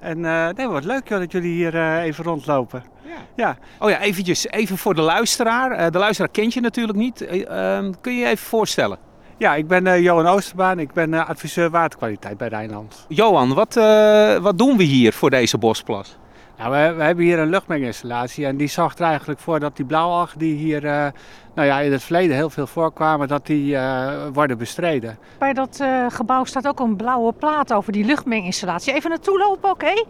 En 0.00 0.24
eh 0.24 0.48
nee, 0.48 0.68
wat 0.68 0.84
leuk 0.84 1.08
joh, 1.08 1.18
dat 1.18 1.32
jullie 1.32 1.52
hier 1.54 1.74
eh, 1.74 2.02
even 2.02 2.24
rondlopen. 2.24 2.82
Ja. 3.04 3.12
Ja, 3.36 3.56
Oh 3.78 3.90
ja, 3.90 4.00
eventjes, 4.00 4.46
even 4.48 4.78
voor 4.78 4.94
de 4.94 5.00
luisteraar. 5.02 5.90
De 5.90 5.98
luisteraar 5.98 6.30
kent 6.30 6.54
je 6.54 6.60
natuurlijk 6.60 6.98
niet. 6.98 7.20
Eh, 7.20 7.76
ehm, 7.76 7.92
kun 8.00 8.12
je 8.12 8.18
je 8.20 8.26
even 8.26 8.46
voorstellen? 8.46 8.98
Ja 9.42 9.54
ik 9.54 9.66
ben 9.66 9.86
eh, 9.86 10.02
Johan 10.02 10.26
Oosterbaan, 10.26 10.78
ik 10.78 10.92
ben 10.92 11.14
eh, 11.14 11.28
adviseur 11.28 11.70
waterkwaliteit 11.70 12.36
bij 12.36 12.48
Rijnland. 12.48 13.04
Johan, 13.08 13.54
wat, 13.54 13.76
eh, 13.76 14.36
wat 14.36 14.58
doen 14.58 14.76
we 14.76 14.82
hier 14.82 15.12
voor 15.12 15.30
deze 15.30 15.58
bosplas? 15.58 16.16
Nou, 16.58 16.70
we, 16.70 16.94
we 16.96 17.02
hebben 17.02 17.24
hier 17.24 17.38
een 17.38 17.48
luchtmenginstallatie 17.48 18.46
en 18.46 18.56
die 18.56 18.68
zorgt 18.68 18.98
er 18.98 19.04
eigenlijk 19.04 19.40
voor 19.40 19.60
dat 19.60 19.76
die 19.76 19.84
blauwalgen 19.84 20.38
die 20.38 20.54
hier 20.54 20.86
eh, 20.86 21.06
nou 21.54 21.68
ja, 21.68 21.80
in 21.80 21.92
het 21.92 22.02
verleden 22.02 22.36
heel 22.36 22.50
veel 22.50 22.66
voorkwamen, 22.66 23.28
dat 23.28 23.46
die 23.46 23.76
eh, 23.76 24.12
worden 24.32 24.58
bestreden. 24.58 25.18
Bij 25.38 25.52
dat 25.52 25.78
eh, 25.80 26.06
gebouw 26.08 26.44
staat 26.44 26.66
ook 26.66 26.80
een 26.80 26.96
blauwe 26.96 27.32
plaat 27.32 27.72
over 27.72 27.92
die 27.92 28.04
luchtmenginstallatie. 28.04 28.94
Even 28.94 29.10
naartoe 29.10 29.38
lopen, 29.38 29.70
oké? 29.70 30.04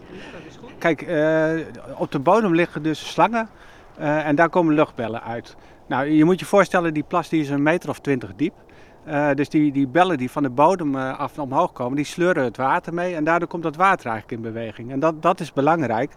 Kijk, 0.77 1.01
eh, 1.01 1.49
op 1.97 2.11
de 2.11 2.19
bodem 2.19 2.55
liggen 2.55 2.83
dus 2.83 3.11
slangen 3.11 3.49
eh, 3.97 4.27
en 4.27 4.35
daar 4.35 4.49
komen 4.49 4.73
luchtbellen 4.73 5.23
uit. 5.23 5.55
Nou, 5.87 6.09
je 6.09 6.25
moet 6.25 6.39
je 6.39 6.45
voorstellen, 6.45 6.93
die 6.93 7.03
plas 7.03 7.29
die 7.29 7.41
is 7.41 7.49
een 7.49 7.63
meter 7.63 7.89
of 7.89 7.99
twintig 7.99 8.35
diep. 8.35 8.53
Eh, 9.05 9.29
dus 9.33 9.49
die, 9.49 9.71
die 9.71 9.87
bellen 9.87 10.17
die 10.17 10.31
van 10.31 10.43
de 10.43 10.49
bodem 10.49 10.95
eh, 10.95 11.19
af 11.19 11.39
omhoog 11.39 11.71
komen, 11.71 11.95
die 11.95 12.05
sleuren 12.05 12.43
het 12.43 12.57
water 12.57 12.93
mee 12.93 13.15
en 13.15 13.23
daardoor 13.23 13.47
komt 13.47 13.63
dat 13.63 13.75
water 13.75 14.09
eigenlijk 14.09 14.41
in 14.41 14.53
beweging. 14.53 14.91
En 14.91 14.99
dat, 14.99 15.21
dat 15.21 15.39
is 15.39 15.53
belangrijk, 15.53 16.11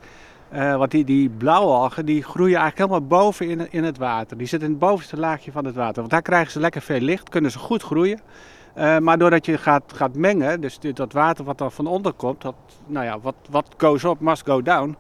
eh, 0.49 0.77
want 0.77 0.91
die, 0.91 1.05
die 1.05 1.29
blauwe 1.29 1.73
algen 1.73 2.07
die 2.07 2.23
groeien 2.23 2.59
eigenlijk 2.59 2.91
helemaal 2.91 3.21
boven 3.21 3.49
in, 3.49 3.73
in 3.73 3.85
het 3.85 3.99
water. 3.99 4.37
Die 4.37 4.47
zitten 4.47 4.69
in 4.69 4.75
het 4.75 4.85
bovenste 4.85 5.17
laagje 5.17 5.53
van 5.53 5.65
het 5.65 5.75
water, 5.75 5.97
want 5.97 6.11
daar 6.11 6.23
krijgen 6.23 6.53
ze 6.53 6.61
lekker 6.61 6.83
veel 6.83 7.01
licht, 7.01 7.29
kunnen 7.29 7.51
ze 7.51 7.59
goed 7.59 7.83
groeien. 7.83 8.21
Maar 9.01 9.19
doordat 9.19 9.47
je 9.47 9.59
gaat, 9.59 9.93
gaat 9.95 10.17
mengen, 10.17 10.61
dus 10.61 10.79
dat 10.81 11.13
water 11.13 11.45
wat 11.45 11.61
er 11.61 11.71
van 11.71 11.87
onder 11.87 12.13
komt, 12.13 12.43
dat, 12.43 12.55
nou 12.87 13.05
ja, 13.05 13.19
wat, 13.21 13.35
wat 13.51 13.75
goes 13.79 14.05
up 14.05 14.21
must 14.21 14.47
go 14.47 14.63
down, 14.63 14.97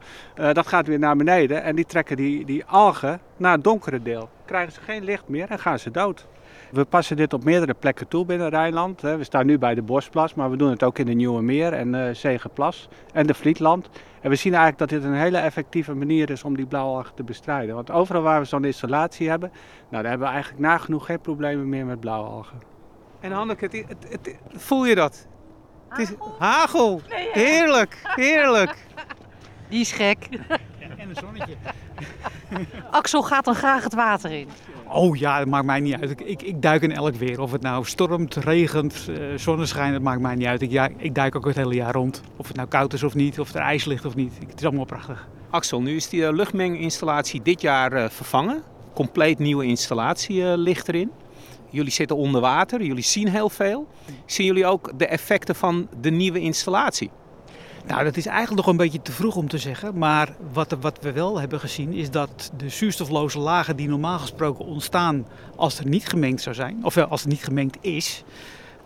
dat 0.52 0.66
gaat 0.66 0.86
weer 0.86 0.98
naar 0.98 1.16
beneden 1.16 1.62
en 1.62 1.76
die 1.76 1.84
trekken 1.84 2.16
die, 2.16 2.44
die 2.44 2.64
algen 2.64 3.20
naar 3.36 3.52
het 3.52 3.64
donkere 3.64 4.02
deel. 4.02 4.28
Krijgen 4.44 4.72
ze 4.72 4.80
geen 4.80 5.04
licht 5.04 5.28
meer 5.28 5.50
en 5.50 5.58
gaan 5.58 5.78
ze 5.78 5.90
dood. 5.90 6.26
We 6.70 6.84
passen 6.84 7.16
dit 7.16 7.32
op 7.32 7.44
meerdere 7.44 7.74
plekken 7.74 8.08
toe 8.08 8.24
binnen 8.24 8.48
Rijnland. 8.48 9.02
hè. 9.02 9.16
We 9.16 9.24
staan 9.24 9.46
nu 9.46 9.58
bij 9.58 9.74
de 9.74 9.82
Bosplas, 9.82 10.34
maar 10.34 10.50
we 10.50 10.56
doen 10.56 10.70
het 10.70 10.82
ook 10.82 10.98
in 10.98 11.06
de 11.06 11.12
Nieuwe 11.12 11.42
Meer 11.42 11.72
en 11.72 11.94
eh 12.08 12.14
Zegenplas 12.14 12.88
en 13.12 13.26
de 13.26 13.34
Vlietland. 13.34 13.88
En 14.20 14.30
we 14.30 14.36
zien 14.36 14.54
eigenlijk 14.54 14.90
dat 14.90 15.00
dit 15.00 15.08
een 15.10 15.16
hele 15.18 15.38
effectieve 15.38 15.94
manier 15.94 16.30
is 16.30 16.44
om 16.44 16.56
die 16.56 16.66
blauwalgen 16.66 17.14
te 17.14 17.22
bestrijden. 17.22 17.74
Want 17.74 17.90
overal 17.90 18.22
waar 18.22 18.40
we 18.40 18.46
zo'n 18.46 18.64
installatie 18.64 19.28
hebben, 19.28 19.50
nou, 19.88 20.02
daar 20.02 20.10
hebben 20.10 20.26
we 20.28 20.32
eigenlijk 20.34 20.62
nagenoeg 20.64 21.06
geen 21.06 21.20
problemen 21.20 21.68
meer 21.68 21.86
met 21.86 22.00
blauwalgen. 22.00 22.58
En 23.20 23.32
Hanneke, 23.32 23.64
het, 23.64 23.74
het, 23.88 24.06
het- 24.10 24.36
voel 24.62 24.84
je 24.86 24.94
dat? 24.94 25.26
Het 25.88 25.98
is 25.98 26.14
hagel. 26.38 27.00
Heerlijk, 27.32 28.00
heerlijk. 28.04 28.86
Die 29.68 29.80
is 29.80 29.92
gek. 29.92 30.28
En 30.98 31.08
een 31.08 31.14
zonnetje. 31.14 31.54
Axel 32.90 33.22
gaat 33.22 33.44
dan 33.44 33.54
graag 33.54 33.84
het 33.84 33.94
water 33.94 34.30
in. 34.30 34.48
Oh 34.88 35.16
ja, 35.16 35.38
dat 35.38 35.46
maakt 35.46 35.66
mij 35.66 35.80
niet 35.80 35.94
uit. 36.00 36.10
Ik, 36.10 36.20
ik, 36.20 36.42
ik 36.42 36.62
duik 36.62 36.82
in 36.82 36.92
elk 36.92 37.14
weer. 37.14 37.40
Of 37.40 37.52
het 37.52 37.62
nou 37.62 37.84
stormt, 37.84 38.34
regent, 38.34 39.06
uh, 39.10 39.38
zonneschijn, 39.38 39.92
dat 39.92 40.02
maakt 40.02 40.20
mij 40.20 40.34
niet 40.34 40.46
uit. 40.46 40.62
Ik, 40.62 40.70
ja, 40.70 40.88
ik 40.96 41.14
duik 41.14 41.36
ook 41.36 41.46
het 41.46 41.56
hele 41.56 41.74
jaar 41.74 41.92
rond. 41.92 42.22
Of 42.36 42.46
het 42.46 42.56
nou 42.56 42.68
koud 42.68 42.92
is 42.92 43.02
of 43.02 43.14
niet, 43.14 43.40
of 43.40 43.54
er 43.54 43.60
ijs 43.60 43.84
ligt 43.84 44.04
of 44.04 44.14
niet. 44.14 44.32
Het 44.48 44.58
is 44.58 44.64
allemaal 44.64 44.84
prachtig. 44.84 45.28
Axel, 45.50 45.82
nu 45.82 45.96
is 45.96 46.08
die 46.08 46.20
uh, 46.20 46.32
luchtmenginstallatie 46.32 47.42
dit 47.42 47.60
jaar 47.60 47.92
uh, 47.92 48.08
vervangen. 48.08 48.62
Compleet 48.94 49.38
nieuwe 49.38 49.64
installatie 49.64 50.56
ligt 50.56 50.88
erin. 50.88 51.10
Jullie 51.70 51.92
zitten 51.92 52.16
onder 52.16 52.40
water, 52.40 52.82
jullie 52.82 53.02
zien 53.02 53.28
heel 53.28 53.48
veel. 53.48 53.88
Zien 54.26 54.46
jullie 54.46 54.66
ook 54.66 54.92
de 54.98 55.06
effecten 55.06 55.54
van 55.54 55.88
de 56.00 56.10
nieuwe 56.10 56.40
installatie? 56.40 57.10
Nou, 57.86 58.04
dat 58.04 58.16
is 58.16 58.26
eigenlijk 58.26 58.56
nog 58.56 58.66
een 58.66 58.76
beetje 58.76 59.02
te 59.02 59.12
vroeg 59.12 59.36
om 59.36 59.48
te 59.48 59.58
zeggen. 59.58 59.98
Maar 59.98 60.34
wat, 60.52 60.76
wat 60.80 60.98
we 61.00 61.12
wel 61.12 61.40
hebben 61.40 61.60
gezien 61.60 61.92
is 61.92 62.10
dat 62.10 62.52
de 62.56 62.68
zuurstofloze 62.68 63.38
lagen 63.38 63.76
die 63.76 63.88
normaal 63.88 64.18
gesproken 64.18 64.64
ontstaan 64.64 65.26
als 65.56 65.78
er 65.78 65.86
niet 65.86 66.08
gemengd 66.08 66.42
zou 66.42 66.54
zijn, 66.54 66.84
of 66.84 66.96
als 66.96 67.22
er 67.22 67.28
niet 67.28 67.44
gemengd 67.44 67.76
is, 67.80 68.24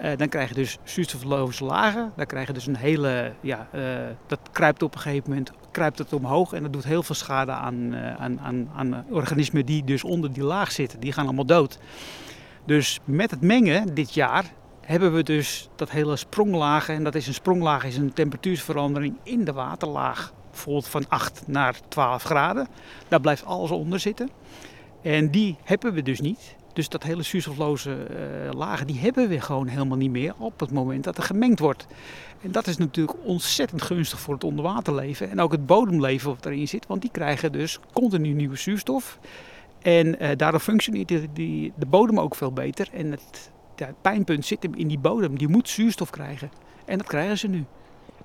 uh, 0.00 0.10
dan 0.16 0.28
krijg 0.28 0.48
je 0.48 0.54
dus 0.54 0.78
zuurstofloze 0.84 1.64
lagen. 1.64 2.12
Dan 2.16 2.26
krijg 2.26 2.46
je 2.46 2.52
dus 2.52 2.66
een 2.66 2.76
hele, 2.76 3.32
ja, 3.40 3.68
uh, 3.74 3.82
dat 4.26 4.40
kruipt 4.52 4.82
op 4.82 4.94
een 4.94 5.00
gegeven 5.00 5.30
moment 5.30 5.52
kruipt 5.70 5.98
het 5.98 6.12
omhoog 6.12 6.52
en 6.52 6.62
dat 6.62 6.72
doet 6.72 6.84
heel 6.84 7.02
veel 7.02 7.14
schade 7.14 7.52
aan, 7.52 7.74
uh, 7.74 8.14
aan, 8.14 8.40
aan, 8.40 8.68
aan 8.76 9.04
organismen 9.08 9.66
die 9.66 9.84
dus 9.84 10.04
onder 10.04 10.32
die 10.32 10.44
laag 10.44 10.72
zitten. 10.72 11.00
Die 11.00 11.12
gaan 11.12 11.24
allemaal 11.24 11.46
dood. 11.46 11.78
Dus 12.64 13.00
met 13.04 13.30
het 13.30 13.40
mengen 13.40 13.94
dit 13.94 14.14
jaar 14.14 14.44
hebben 14.90 15.12
we 15.12 15.22
dus 15.22 15.68
dat 15.76 15.90
hele 15.90 16.16
spronglagen. 16.16 16.94
En 16.94 17.04
dat 17.04 17.14
is 17.14 17.26
een 17.26 17.34
spronglaag 17.34 17.84
is 17.84 17.96
een 17.96 18.12
temperatuurverandering 18.12 19.16
in 19.22 19.44
de 19.44 19.52
waterlaag. 19.52 20.32
Bijvoorbeeld 20.50 20.88
van 20.88 21.04
8 21.08 21.42
naar 21.46 21.80
12 21.88 22.22
graden. 22.22 22.68
Daar 23.08 23.20
blijft 23.20 23.44
alles 23.44 23.70
onder 23.70 24.00
zitten. 24.00 24.30
En 25.02 25.30
die 25.30 25.56
hebben 25.62 25.92
we 25.92 26.02
dus 26.02 26.20
niet. 26.20 26.54
Dus 26.72 26.88
dat 26.88 27.02
hele 27.02 27.22
zuurstofloze 27.22 27.90
uh, 27.90 28.52
lagen, 28.52 28.86
die 28.86 28.98
hebben 28.98 29.28
we 29.28 29.40
gewoon 29.40 29.66
helemaal 29.66 29.96
niet 29.96 30.10
meer 30.10 30.34
op 30.38 30.60
het 30.60 30.70
moment 30.70 31.04
dat 31.04 31.16
er 31.16 31.22
gemengd 31.22 31.58
wordt. 31.58 31.86
En 32.42 32.52
dat 32.52 32.66
is 32.66 32.76
natuurlijk 32.76 33.18
ontzettend 33.24 33.82
gunstig 33.82 34.20
voor 34.20 34.34
het 34.34 34.44
onderwaterleven 34.44 35.30
en 35.30 35.40
ook 35.40 35.52
het 35.52 35.66
bodemleven 35.66 36.28
wat 36.28 36.46
erin 36.46 36.68
zit, 36.68 36.86
want 36.86 37.00
die 37.00 37.10
krijgen 37.10 37.52
dus 37.52 37.78
continu 37.92 38.32
nieuwe 38.32 38.56
zuurstof. 38.56 39.18
En 39.82 40.06
uh, 40.22 40.28
daardoor 40.36 40.60
functioneert 40.60 41.08
die, 41.32 41.72
de 41.76 41.86
bodem 41.86 42.20
ook 42.20 42.34
veel 42.34 42.52
beter. 42.52 42.88
En 42.92 43.10
het, 43.10 43.50
het 43.86 44.02
pijnpunt 44.02 44.46
zit 44.46 44.62
hem 44.62 44.74
in 44.74 44.88
die 44.88 44.98
bodem. 44.98 45.38
Die 45.38 45.48
moet 45.48 45.68
zuurstof 45.68 46.10
krijgen. 46.10 46.50
En 46.84 46.98
dat 46.98 47.06
krijgen 47.06 47.38
ze 47.38 47.48
nu. 47.48 47.64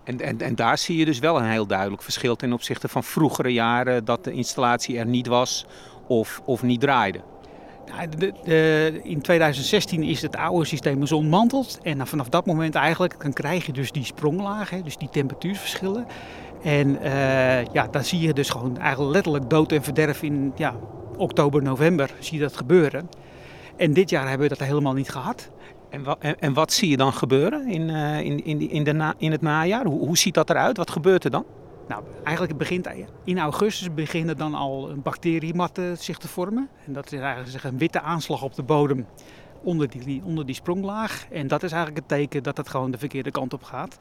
En, 0.04 0.22
en, 0.22 0.42
en 0.42 0.56
daar 0.56 0.78
zie 0.78 0.98
je 0.98 1.06
dus 1.06 1.20
wel 1.20 1.38
een 1.38 1.50
heel 1.50 1.66
duidelijk 1.68 2.02
verschil 2.02 2.36
ten 2.36 2.54
opzichte 2.54 2.88
van 2.88 3.04
vroegere 3.04 3.54
jaren 3.54 4.06
dat 4.06 4.24
de 4.24 4.32
installatie 4.32 4.98
er 4.98 5.06
niet 5.06 5.28
was 5.28 5.66
of, 6.08 6.42
of 6.46 6.64
niet 6.64 6.82
draaide. 6.82 7.22
Nou, 7.86 8.10
de, 8.10 8.34
de, 8.44 9.00
in 9.04 9.22
2016 9.22 10.04
is 10.04 10.22
het 10.22 10.36
oude 10.36 10.66
systeem 10.66 11.00
dus 11.00 11.12
ontmanteld. 11.12 11.80
En 11.84 12.08
vanaf 12.08 12.30
dat 12.30 12.46
moment 12.46 12.76
eigenlijk, 12.76 13.22
dan 13.22 13.34
krijg 13.34 13.66
je 13.66 13.72
dus 13.72 13.92
die 13.92 14.06
spronglagen, 14.06 14.84
dus 14.84 14.98
die 14.98 15.10
temperatuurverschillen. 15.10 16.06
En 16.64 16.98
uh, 17.04 17.66
ja, 17.66 17.88
dan 17.92 18.04
zie 18.04 18.20
je 18.20 18.34
dus 18.34 18.50
gewoon 18.50 18.78
eigenlijk 18.78 19.14
letterlijk 19.14 19.50
dood 19.50 19.72
en 19.72 19.84
verderf 19.84 20.24
in 20.24 20.54
ja, 20.56 20.76
oktober, 21.18 21.64
november 21.64 22.10
zie 22.20 22.38
je 22.38 22.44
dat 22.44 22.58
gebeuren. 22.58 23.10
En 23.78 23.94
dit 23.94 24.10
jaar 24.10 24.28
hebben 24.28 24.50
we 24.50 24.56
dat 24.58 24.68
helemaal 24.68 24.94
niet 24.94 25.10
gehad. 25.10 25.50
En 25.90 26.04
wat, 26.04 26.18
en, 26.20 26.40
en 26.40 26.54
wat 26.54 26.74
zie 26.74 26.90
je 26.90 26.98
dan 26.98 27.14
gebeuren 27.14 27.68
in, 27.68 27.90
uh, 27.90 28.20
in, 28.20 28.46
in, 28.46 28.70
in, 28.70 28.84
de 28.84 28.94
na, 28.94 29.14
in 29.18 29.32
het 29.32 29.42
najaar? 29.42 29.86
Hoe, 29.86 30.00
hoe 30.00 30.18
ziet 30.18 30.34
dat 30.34 30.50
eruit? 30.50 30.78
Wat 30.78 30.92
gebeurt 30.92 31.24
er 31.24 31.32
dan? 31.32 31.46
Nou, 31.88 32.04
eigenlijk 32.24 32.58
begint 32.58 32.90
in 33.24 33.40
augustus 33.40 33.94
beginnen 33.94 34.38
dan 34.38 34.54
al 34.54 34.94
bacteriematten 35.04 35.98
zich 35.98 36.18
te 36.18 36.28
vormen. 36.28 36.70
En 36.86 36.94
dat 36.94 37.12
is 37.12 37.20
eigenlijk 37.20 37.64
een 37.64 37.78
witte 37.78 38.02
aanslag 38.02 38.44
op 38.44 38.56
de 38.56 38.64
bodem 38.64 39.06
onder 39.64 39.90
die, 39.90 40.22
onder 40.24 40.46
die 40.46 40.56
spronglaag. 40.56 41.26
En 41.32 41.48
dat 41.48 41.64
is 41.64 41.72
eigenlijk 41.72 42.08
het 42.10 42.18
teken 42.18 42.44
dat 42.44 42.58
het 42.58 42.70
gewoon 42.70 42.92
de 42.92 42.98
verkeerde 42.98 43.32
kant 43.32 43.54
op 43.54 43.64
gaat. 43.64 43.98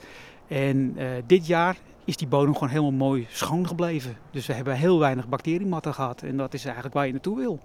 En 0.49 0.95
uh, 0.97 1.07
dit 1.27 1.47
jaar 1.47 1.77
is 2.05 2.17
die 2.17 2.29
bodem 2.29 2.55
gewoon 2.55 2.69
helemaal 2.69 3.09
mooi 3.09 3.27
schoon 3.29 3.67
gebleven. 3.67 4.17
Dus 4.31 4.47
we 4.47 4.53
hebben 4.53 4.75
heel 4.75 4.99
weinig 4.99 5.29
bacteriematten 5.29 5.95
gehad. 5.95 6.23
En 6.23 6.37
dat 6.37 6.55
is 6.55 6.65
eigenlijk 6.65 6.95
waar 6.95 7.07
je 7.07 7.13
naartoe 7.13 7.37
wil. 7.37 7.61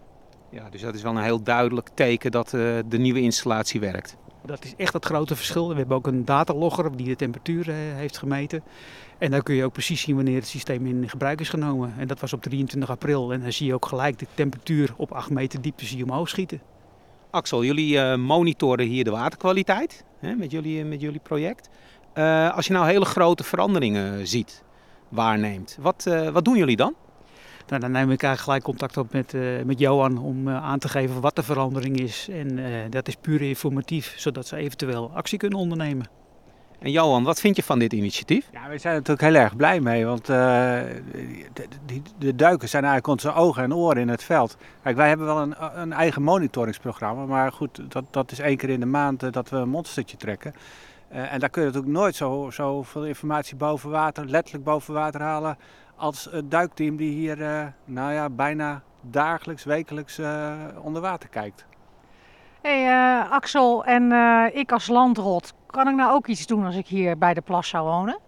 Ja, 0.52 0.70
dus 0.70 0.82
dat 0.82 0.96
is 0.96 1.02
wel 1.02 1.16
een 1.16 1.24
heel 1.24 1.44
duidelijk 1.44 1.90
teken 1.94 2.32
dat 2.32 2.54
uh, 2.54 2.80
de 2.86 2.98
nieuwe 2.98 3.22
installatie 3.22 3.80
werkt. 3.80 4.18
Dat 4.46 4.64
is 4.64 4.76
echt 4.76 4.94
het 4.94 5.06
grote 5.06 5.36
verschil. 5.36 5.70
We 5.70 5.76
hebben 5.76 5.98
ook 5.98 6.08
een 6.08 6.26
datalogger 6.26 6.98
die 6.98 7.08
de 7.08 7.16
temperatuur 7.16 7.68
uh, 7.68 7.76
heeft 7.76 8.18
gemeten. 8.18 8.64
En 9.18 9.32
dan 9.32 9.42
kun 9.42 9.56
je 9.56 9.64
ook 9.64 9.74
precies 9.74 10.02
zien 10.02 10.16
wanneer 10.16 10.36
het 10.36 10.48
systeem 10.48 10.86
in 10.86 11.10
gebruik 11.10 11.40
is 11.40 11.50
genomen. 11.50 11.94
En 11.98 12.08
dat 12.08 12.20
was 12.20 12.34
op 12.34 12.42
23 12.42 12.90
april. 12.90 13.34
En 13.34 13.42
dan 13.42 13.52
zie 13.52 13.68
je 13.68 13.74
ook 13.74 13.86
gelijk 13.86 14.20
de 14.20 14.28
temperatuur 14.34 14.94
op 14.98 15.12
8 15.12 15.30
meter 15.30 15.62
diepte 15.62 15.86
zie 15.86 15.98
je 15.98 16.04
omhoog 16.04 16.30
schieten. 16.30 16.62
Axel, 17.30 17.64
jullie 17.64 17.96
uh, 17.96 18.16
monitoren 18.16 18.86
hier 18.86 19.04
de 19.04 19.12
waterkwaliteit 19.12 20.04
hè, 20.20 20.36
met, 20.36 20.52
jullie, 20.52 20.86
met 20.86 21.02
jullie 21.02 21.20
project. 21.20 21.70
Uh, 22.16 22.56
als 22.56 22.68
je 22.68 22.74
nou 22.74 22.88
hele 22.88 23.06
grote 23.06 23.44
veranderingen 23.44 24.28
ziet, 24.28 24.64
waarneemt, 25.10 25.78
wat, 25.82 26.06
uh, 26.08 26.30
wat 26.30 26.46
doen 26.46 26.58
jullie 26.58 26.76
dan? 26.76 26.96
Nou, 27.70 27.82
dan 27.82 27.92
neem 27.92 28.12
ik 28.12 28.24
eigenlijk 28.24 28.42
gelijk 28.42 28.64
contact 28.64 28.98
op 28.98 29.14
met, 29.14 29.34
uh, 29.34 29.64
met 29.64 29.80
Johan 29.80 30.18
om 30.18 30.48
uh, 30.48 30.64
aan 30.64 30.80
te 30.80 30.90
geven 30.90 31.22
wat 31.22 31.36
de 31.36 31.44
verandering 31.44 32.00
is. 32.00 32.28
En 32.32 32.58
uh, 32.58 32.66
dat 32.90 33.08
is 33.08 33.16
puur 33.16 33.42
informatief, 33.42 34.14
zodat 34.18 34.48
ze 34.48 34.56
eventueel 34.56 35.12
actie 35.14 35.38
kunnen 35.38 35.60
ondernemen. 35.60 36.06
En 36.80 36.92
Johan, 36.92 37.24
wat 37.24 37.40
vind 37.40 37.56
je 37.56 37.64
van 37.64 37.80
dit 37.80 37.94
initiatief? 37.94 38.50
Ja, 38.52 38.70
we 38.70 38.78
zijn 38.78 38.94
er 38.94 39.00
natuurlijk 39.00 39.34
heel 39.34 39.42
erg 39.42 39.56
blij 39.56 39.80
mee, 39.80 40.06
want 40.06 40.26
de, 40.26 41.02
de, 41.86 42.02
de, 42.18 42.36
duikers 42.36 42.72
zijn 42.72 42.84
eigenlijk 42.84 43.24
onze 43.24 43.40
ogen 43.40 43.64
en 43.64 43.76
oren 43.76 44.02
in 44.02 44.10
het 44.10 44.24
veld. 44.24 44.58
Kijk, 44.84 44.96
wij 44.96 45.08
hebben 45.08 45.26
wel 45.26 45.38
een, 45.38 45.56
een 45.74 45.94
eigen 45.94 46.22
monitoringsprogramma, 46.22 47.26
maar 47.26 47.52
goed, 47.52 47.92
dat, 47.92 48.04
dat 48.12 48.32
is 48.32 48.40
één 48.40 48.58
keer 48.58 48.70
in 48.70 48.80
de 48.80 48.86
maand 48.86 49.34
dat 49.34 49.50
we 49.50 49.58
een 49.58 49.70
monstertje 49.70 50.18
trekken. 50.18 50.54
Uh, 51.12 51.34
en 51.34 51.40
daar 51.40 51.50
kun 51.50 51.62
je 51.62 51.68
natuurlijk 51.68 51.94
nooit 51.94 52.16
zo, 52.16 52.50
zo 52.52 52.84
veel 52.84 53.06
informatie 53.06 53.56
boven 53.56 53.90
water, 53.90 54.26
letterlijk 54.26 54.64
boven 54.64 54.94
water 54.94 55.22
halen, 55.22 55.58
als 55.96 56.28
het 56.32 56.52
duikteam 56.52 56.96
die 56.96 57.12
hier 57.12 57.38
uh, 57.38 57.66
nou 57.86 58.14
ja, 58.14 58.30
bijna 58.30 58.82
dagelijks, 59.02 59.64
wekelijks 59.64 60.20
uh, 60.20 60.54
onder 60.82 61.02
water 61.02 61.30
kijkt. 61.30 61.66
hey, 62.62 63.22
Axel 63.30 63.86
en 63.86 64.12
ik 64.54 64.72
als 64.72 64.88
landrot, 64.88 65.54
kan 65.66 65.88
ik 65.88 65.96
nou 65.96 66.14
ook 66.14 66.28
iets 66.28 66.46
doen 66.46 66.66
als 66.66 66.76
ik 66.76 66.88
hier 66.88 67.18
bij 67.18 67.34
de 67.34 67.42
plas 67.42 67.68
zou 67.68 67.88
wonen? 67.88 68.20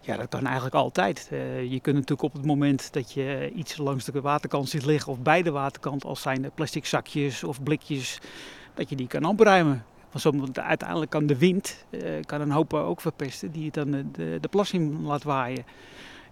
Ja, 0.00 0.16
dat 0.16 0.28
kan 0.28 0.44
eigenlijk 0.44 0.74
altijd. 0.74 1.26
je 1.68 1.78
kunt 1.82 1.96
natuurlijk 1.96 2.22
op 2.22 2.32
het 2.32 2.44
moment 2.44 2.92
dat 2.92 3.12
je 3.12 3.50
iets 3.54 3.76
langs 3.76 4.04
de 4.04 4.20
waterkant 4.20 4.68
ziet 4.68 4.84
liggen, 4.84 5.12
of 5.12 5.18
bij 5.18 5.42
de 5.42 5.50
waterkant, 5.50 6.04
als 6.04 6.22
zijn 6.22 6.44
er 6.44 6.50
plastic 6.50 6.86
zakjes 6.86 7.44
of 7.44 7.62
blikjes, 7.62 8.20
dat 8.74 8.88
je 8.88 8.96
die 8.96 9.06
kan 9.06 9.24
opruimen. 9.24 9.84
Want 10.12 10.58
uiteindelijk 10.58 11.10
kan 11.10 11.26
de 11.26 11.38
wind 11.38 11.84
uh, 11.90 12.00
kan 12.26 12.40
een 12.40 12.50
hoop 12.50 12.74
ook 12.74 13.00
verpesten 13.00 13.52
die 13.52 13.64
het 13.64 13.74
dan 13.74 13.90
de, 13.90 14.38
de 14.40 14.48
plas 14.50 14.72
in 14.72 15.02
laat 15.02 15.22
waaien. 15.22 15.64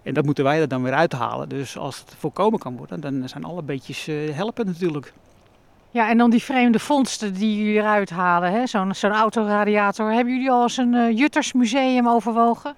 En 0.03 0.15
dat 0.15 0.25
moeten 0.25 0.45
wij 0.45 0.61
er 0.61 0.69
dan 0.69 0.83
weer 0.83 0.93
uithalen. 0.93 1.49
Dus 1.49 1.77
als 1.77 1.99
het 1.99 2.15
voorkomen 2.19 2.59
kan 2.59 2.77
worden, 2.77 3.01
dan 3.01 3.29
zijn 3.29 3.45
alle 3.45 3.63
beetjes 3.63 4.07
helpen 4.33 4.67
natuurlijk. 4.67 5.13
Ja, 5.91 6.09
en 6.09 6.19
dan 6.19 6.31
die 6.31 6.43
vreemde 6.43 6.79
vondsten 6.79 7.35
die 7.35 7.57
jullie 7.57 7.79
eruit 7.79 8.11
halen, 8.11 8.69
zo'n 8.69 8.95
zo'n 8.95 9.13
autoradiator. 9.13 10.13
Hebben 10.13 10.33
jullie 10.33 10.51
al 10.51 10.63
eens 10.63 10.77
een 10.77 10.95
uh, 10.95 11.19
Juttersmuseum 11.19 12.09
overwogen? 12.09 12.75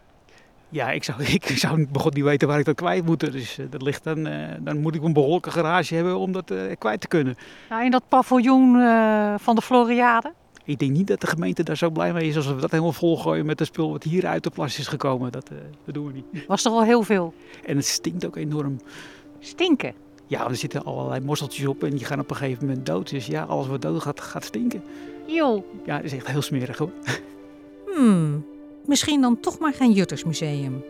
Ja, 0.68 0.90
ik 0.90 1.04
zou, 1.04 1.24
ik 1.40 1.46
zou 1.46 1.86
begon 1.92 2.12
niet 2.14 2.24
weten 2.24 2.48
waar 2.48 2.58
ik 2.58 2.64
dat 2.64 2.74
kwijt 2.74 3.06
moet. 3.06 3.20
Dus 3.32 3.58
uh, 3.58 3.66
dat 3.70 3.82
ligt 3.82 4.04
dan, 4.04 4.26
uh, 4.26 4.48
dan 4.58 4.80
moet 4.80 4.94
ik 4.94 5.02
een 5.02 5.12
behoorlijke 5.12 5.50
garage 5.50 5.94
hebben 5.94 6.16
om 6.18 6.32
dat 6.32 6.52
kwijt 6.78 7.00
te 7.00 7.08
kunnen. 7.08 7.36
Nou, 7.68 7.84
in 7.84 7.90
dat 7.90 8.02
paviljoen 8.08 8.72
van 9.38 9.54
de 9.54 9.62
Floriade? 9.62 10.32
Ik 10.70 10.78
denk 10.78 10.92
niet 10.92 11.06
dat 11.06 11.20
de 11.20 11.26
gemeente 11.26 11.62
daar 11.62 11.76
zo 11.76 11.90
blij 11.90 12.12
mee 12.12 12.28
is 12.28 12.36
als 12.36 12.46
we 12.46 12.56
dat 12.56 12.70
helemaal 12.70 12.92
volgooien 12.92 13.46
met 13.46 13.58
het 13.58 13.68
spul 13.68 13.90
wat 13.90 14.02
hier 14.02 14.26
uit 14.26 14.42
de 14.42 14.50
plas 14.50 14.78
is 14.78 14.86
gekomen. 14.86 15.32
Dat, 15.32 15.50
uh, 15.52 15.58
dat 15.84 15.94
doen 15.94 16.06
we 16.06 16.12
niet. 16.12 16.46
Was 16.46 16.64
er 16.64 16.70
al 16.70 16.84
heel 16.84 17.02
veel? 17.02 17.34
En 17.64 17.76
het 17.76 17.86
stinkt 17.86 18.26
ook 18.26 18.36
enorm. 18.36 18.76
Stinken? 19.38 19.94
Ja, 20.26 20.48
er 20.48 20.56
zitten 20.56 20.84
allerlei 20.84 21.20
mosseltjes 21.20 21.66
op 21.66 21.84
en 21.84 21.90
die 21.90 22.04
gaan 22.04 22.20
op 22.20 22.30
een 22.30 22.36
gegeven 22.36 22.66
moment 22.66 22.86
dood. 22.86 23.10
Dus 23.10 23.26
ja, 23.26 23.42
alles 23.42 23.66
wat 23.66 23.82
dood 23.82 24.02
gaat, 24.02 24.20
gaat 24.20 24.44
stinken. 24.44 24.82
Joh. 25.26 25.64
Ja, 25.84 25.96
dat 25.96 26.04
is 26.04 26.12
echt 26.12 26.26
heel 26.26 26.42
smerig 26.42 26.78
hoor. 26.78 26.90
Hmm, 27.94 28.46
misschien 28.86 29.20
dan 29.20 29.40
toch 29.40 29.58
maar 29.58 29.72
geen 29.72 29.92
Juttersmuseum. 29.92 30.84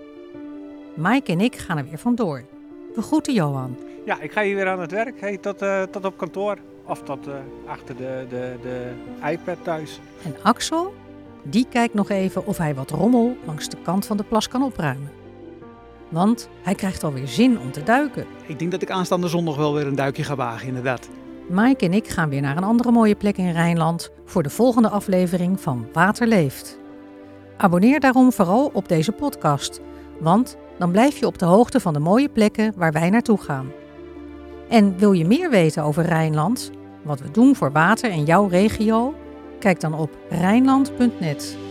Mike 0.95 1.33
en 1.33 1.41
ik 1.41 1.57
gaan 1.57 1.79
er 1.79 1.85
weer 1.85 1.99
vandoor. 1.99 2.45
We 2.95 3.03
groeten 3.03 3.35
Johan. 3.35 3.77
Ja, 4.05 4.21
ik 4.21 4.33
ga 4.33 4.43
hier 4.43 4.55
weer 4.55 4.69
aan 4.69 4.81
het 4.81 4.91
werk. 4.91 5.21
Hey, 5.21 5.37
tot, 5.37 5.63
uh, 5.63 5.83
tot 5.83 6.05
op 6.05 6.17
kantoor. 6.17 6.59
Of 6.91 7.03
tot 7.03 7.29
uh, 7.29 7.35
achter 7.67 7.97
de, 7.97 8.27
de, 8.29 8.57
de 8.63 8.93
iPad 9.31 9.57
thuis. 9.63 10.01
En 10.25 10.35
Axel, 10.43 10.95
die 11.43 11.67
kijkt 11.71 11.95
nog 11.95 12.09
even 12.09 12.47
of 12.47 12.59
hij 12.59 12.75
wat 12.75 12.91
rommel 12.91 13.37
langs 13.47 13.69
de 13.69 13.77
kant 13.83 14.07
van 14.07 14.17
de 14.17 14.23
plas 14.23 14.49
kan 14.49 14.63
opruimen. 14.63 15.11
Want 16.09 16.49
hij 16.63 16.75
krijgt 16.75 17.05
alweer 17.05 17.29
zin 17.29 17.59
om 17.59 17.73
te 17.73 17.83
duiken. 17.83 18.27
Ik 18.47 18.59
denk 18.59 18.71
dat 18.71 18.83
ik 18.83 18.91
aanstaande 18.91 19.29
zondag 19.29 19.57
wel 19.57 19.75
weer 19.75 19.87
een 19.87 19.95
duikje 19.95 20.25
ga 20.25 20.35
wagen, 20.35 20.67
inderdaad. 20.67 21.09
Mike 21.49 21.85
en 21.85 21.93
ik 21.93 22.09
gaan 22.09 22.29
weer 22.29 22.41
naar 22.41 22.57
een 22.57 22.65
andere 22.65 22.91
mooie 22.91 23.15
plek 23.15 23.37
in 23.37 23.53
Rijnland 23.53 24.11
voor 24.25 24.43
de 24.43 24.51
volgende 24.51 24.89
aflevering 24.89 25.61
van 25.61 25.87
Water 25.93 26.27
Leeft. 26.27 26.79
Abonneer 27.57 28.01
daarom 28.01 28.33
vooral 28.33 28.71
op 28.73 28.89
deze 28.89 29.13
podcast, 29.13 29.81
want 30.21 30.57
dan 30.79 30.91
blijf 30.91 31.17
je 31.17 31.27
op 31.27 31.39
de 31.39 31.45
hoogte 31.45 31.81
van 31.81 31.93
de 31.93 31.99
mooie 31.99 32.29
plekken 32.29 32.73
waar 32.77 32.93
wij 32.93 33.11
naartoe 33.11 33.39
gaan. 33.39 33.71
En 34.69 34.99
wil 34.99 35.13
je 35.13 35.27
meer 35.27 35.51
weten 35.51 35.83
over 35.83 36.05
Rijnland? 36.05 36.71
Wat 37.03 37.21
we 37.21 37.31
doen 37.31 37.57
voor 37.57 37.73
water 37.73 38.11
in 38.11 38.25
jouw 38.25 38.47
regio? 38.47 39.15
Kijk 39.59 39.81
dan 39.81 39.95
op 39.95 40.11
Rijnland.net. 40.29 41.70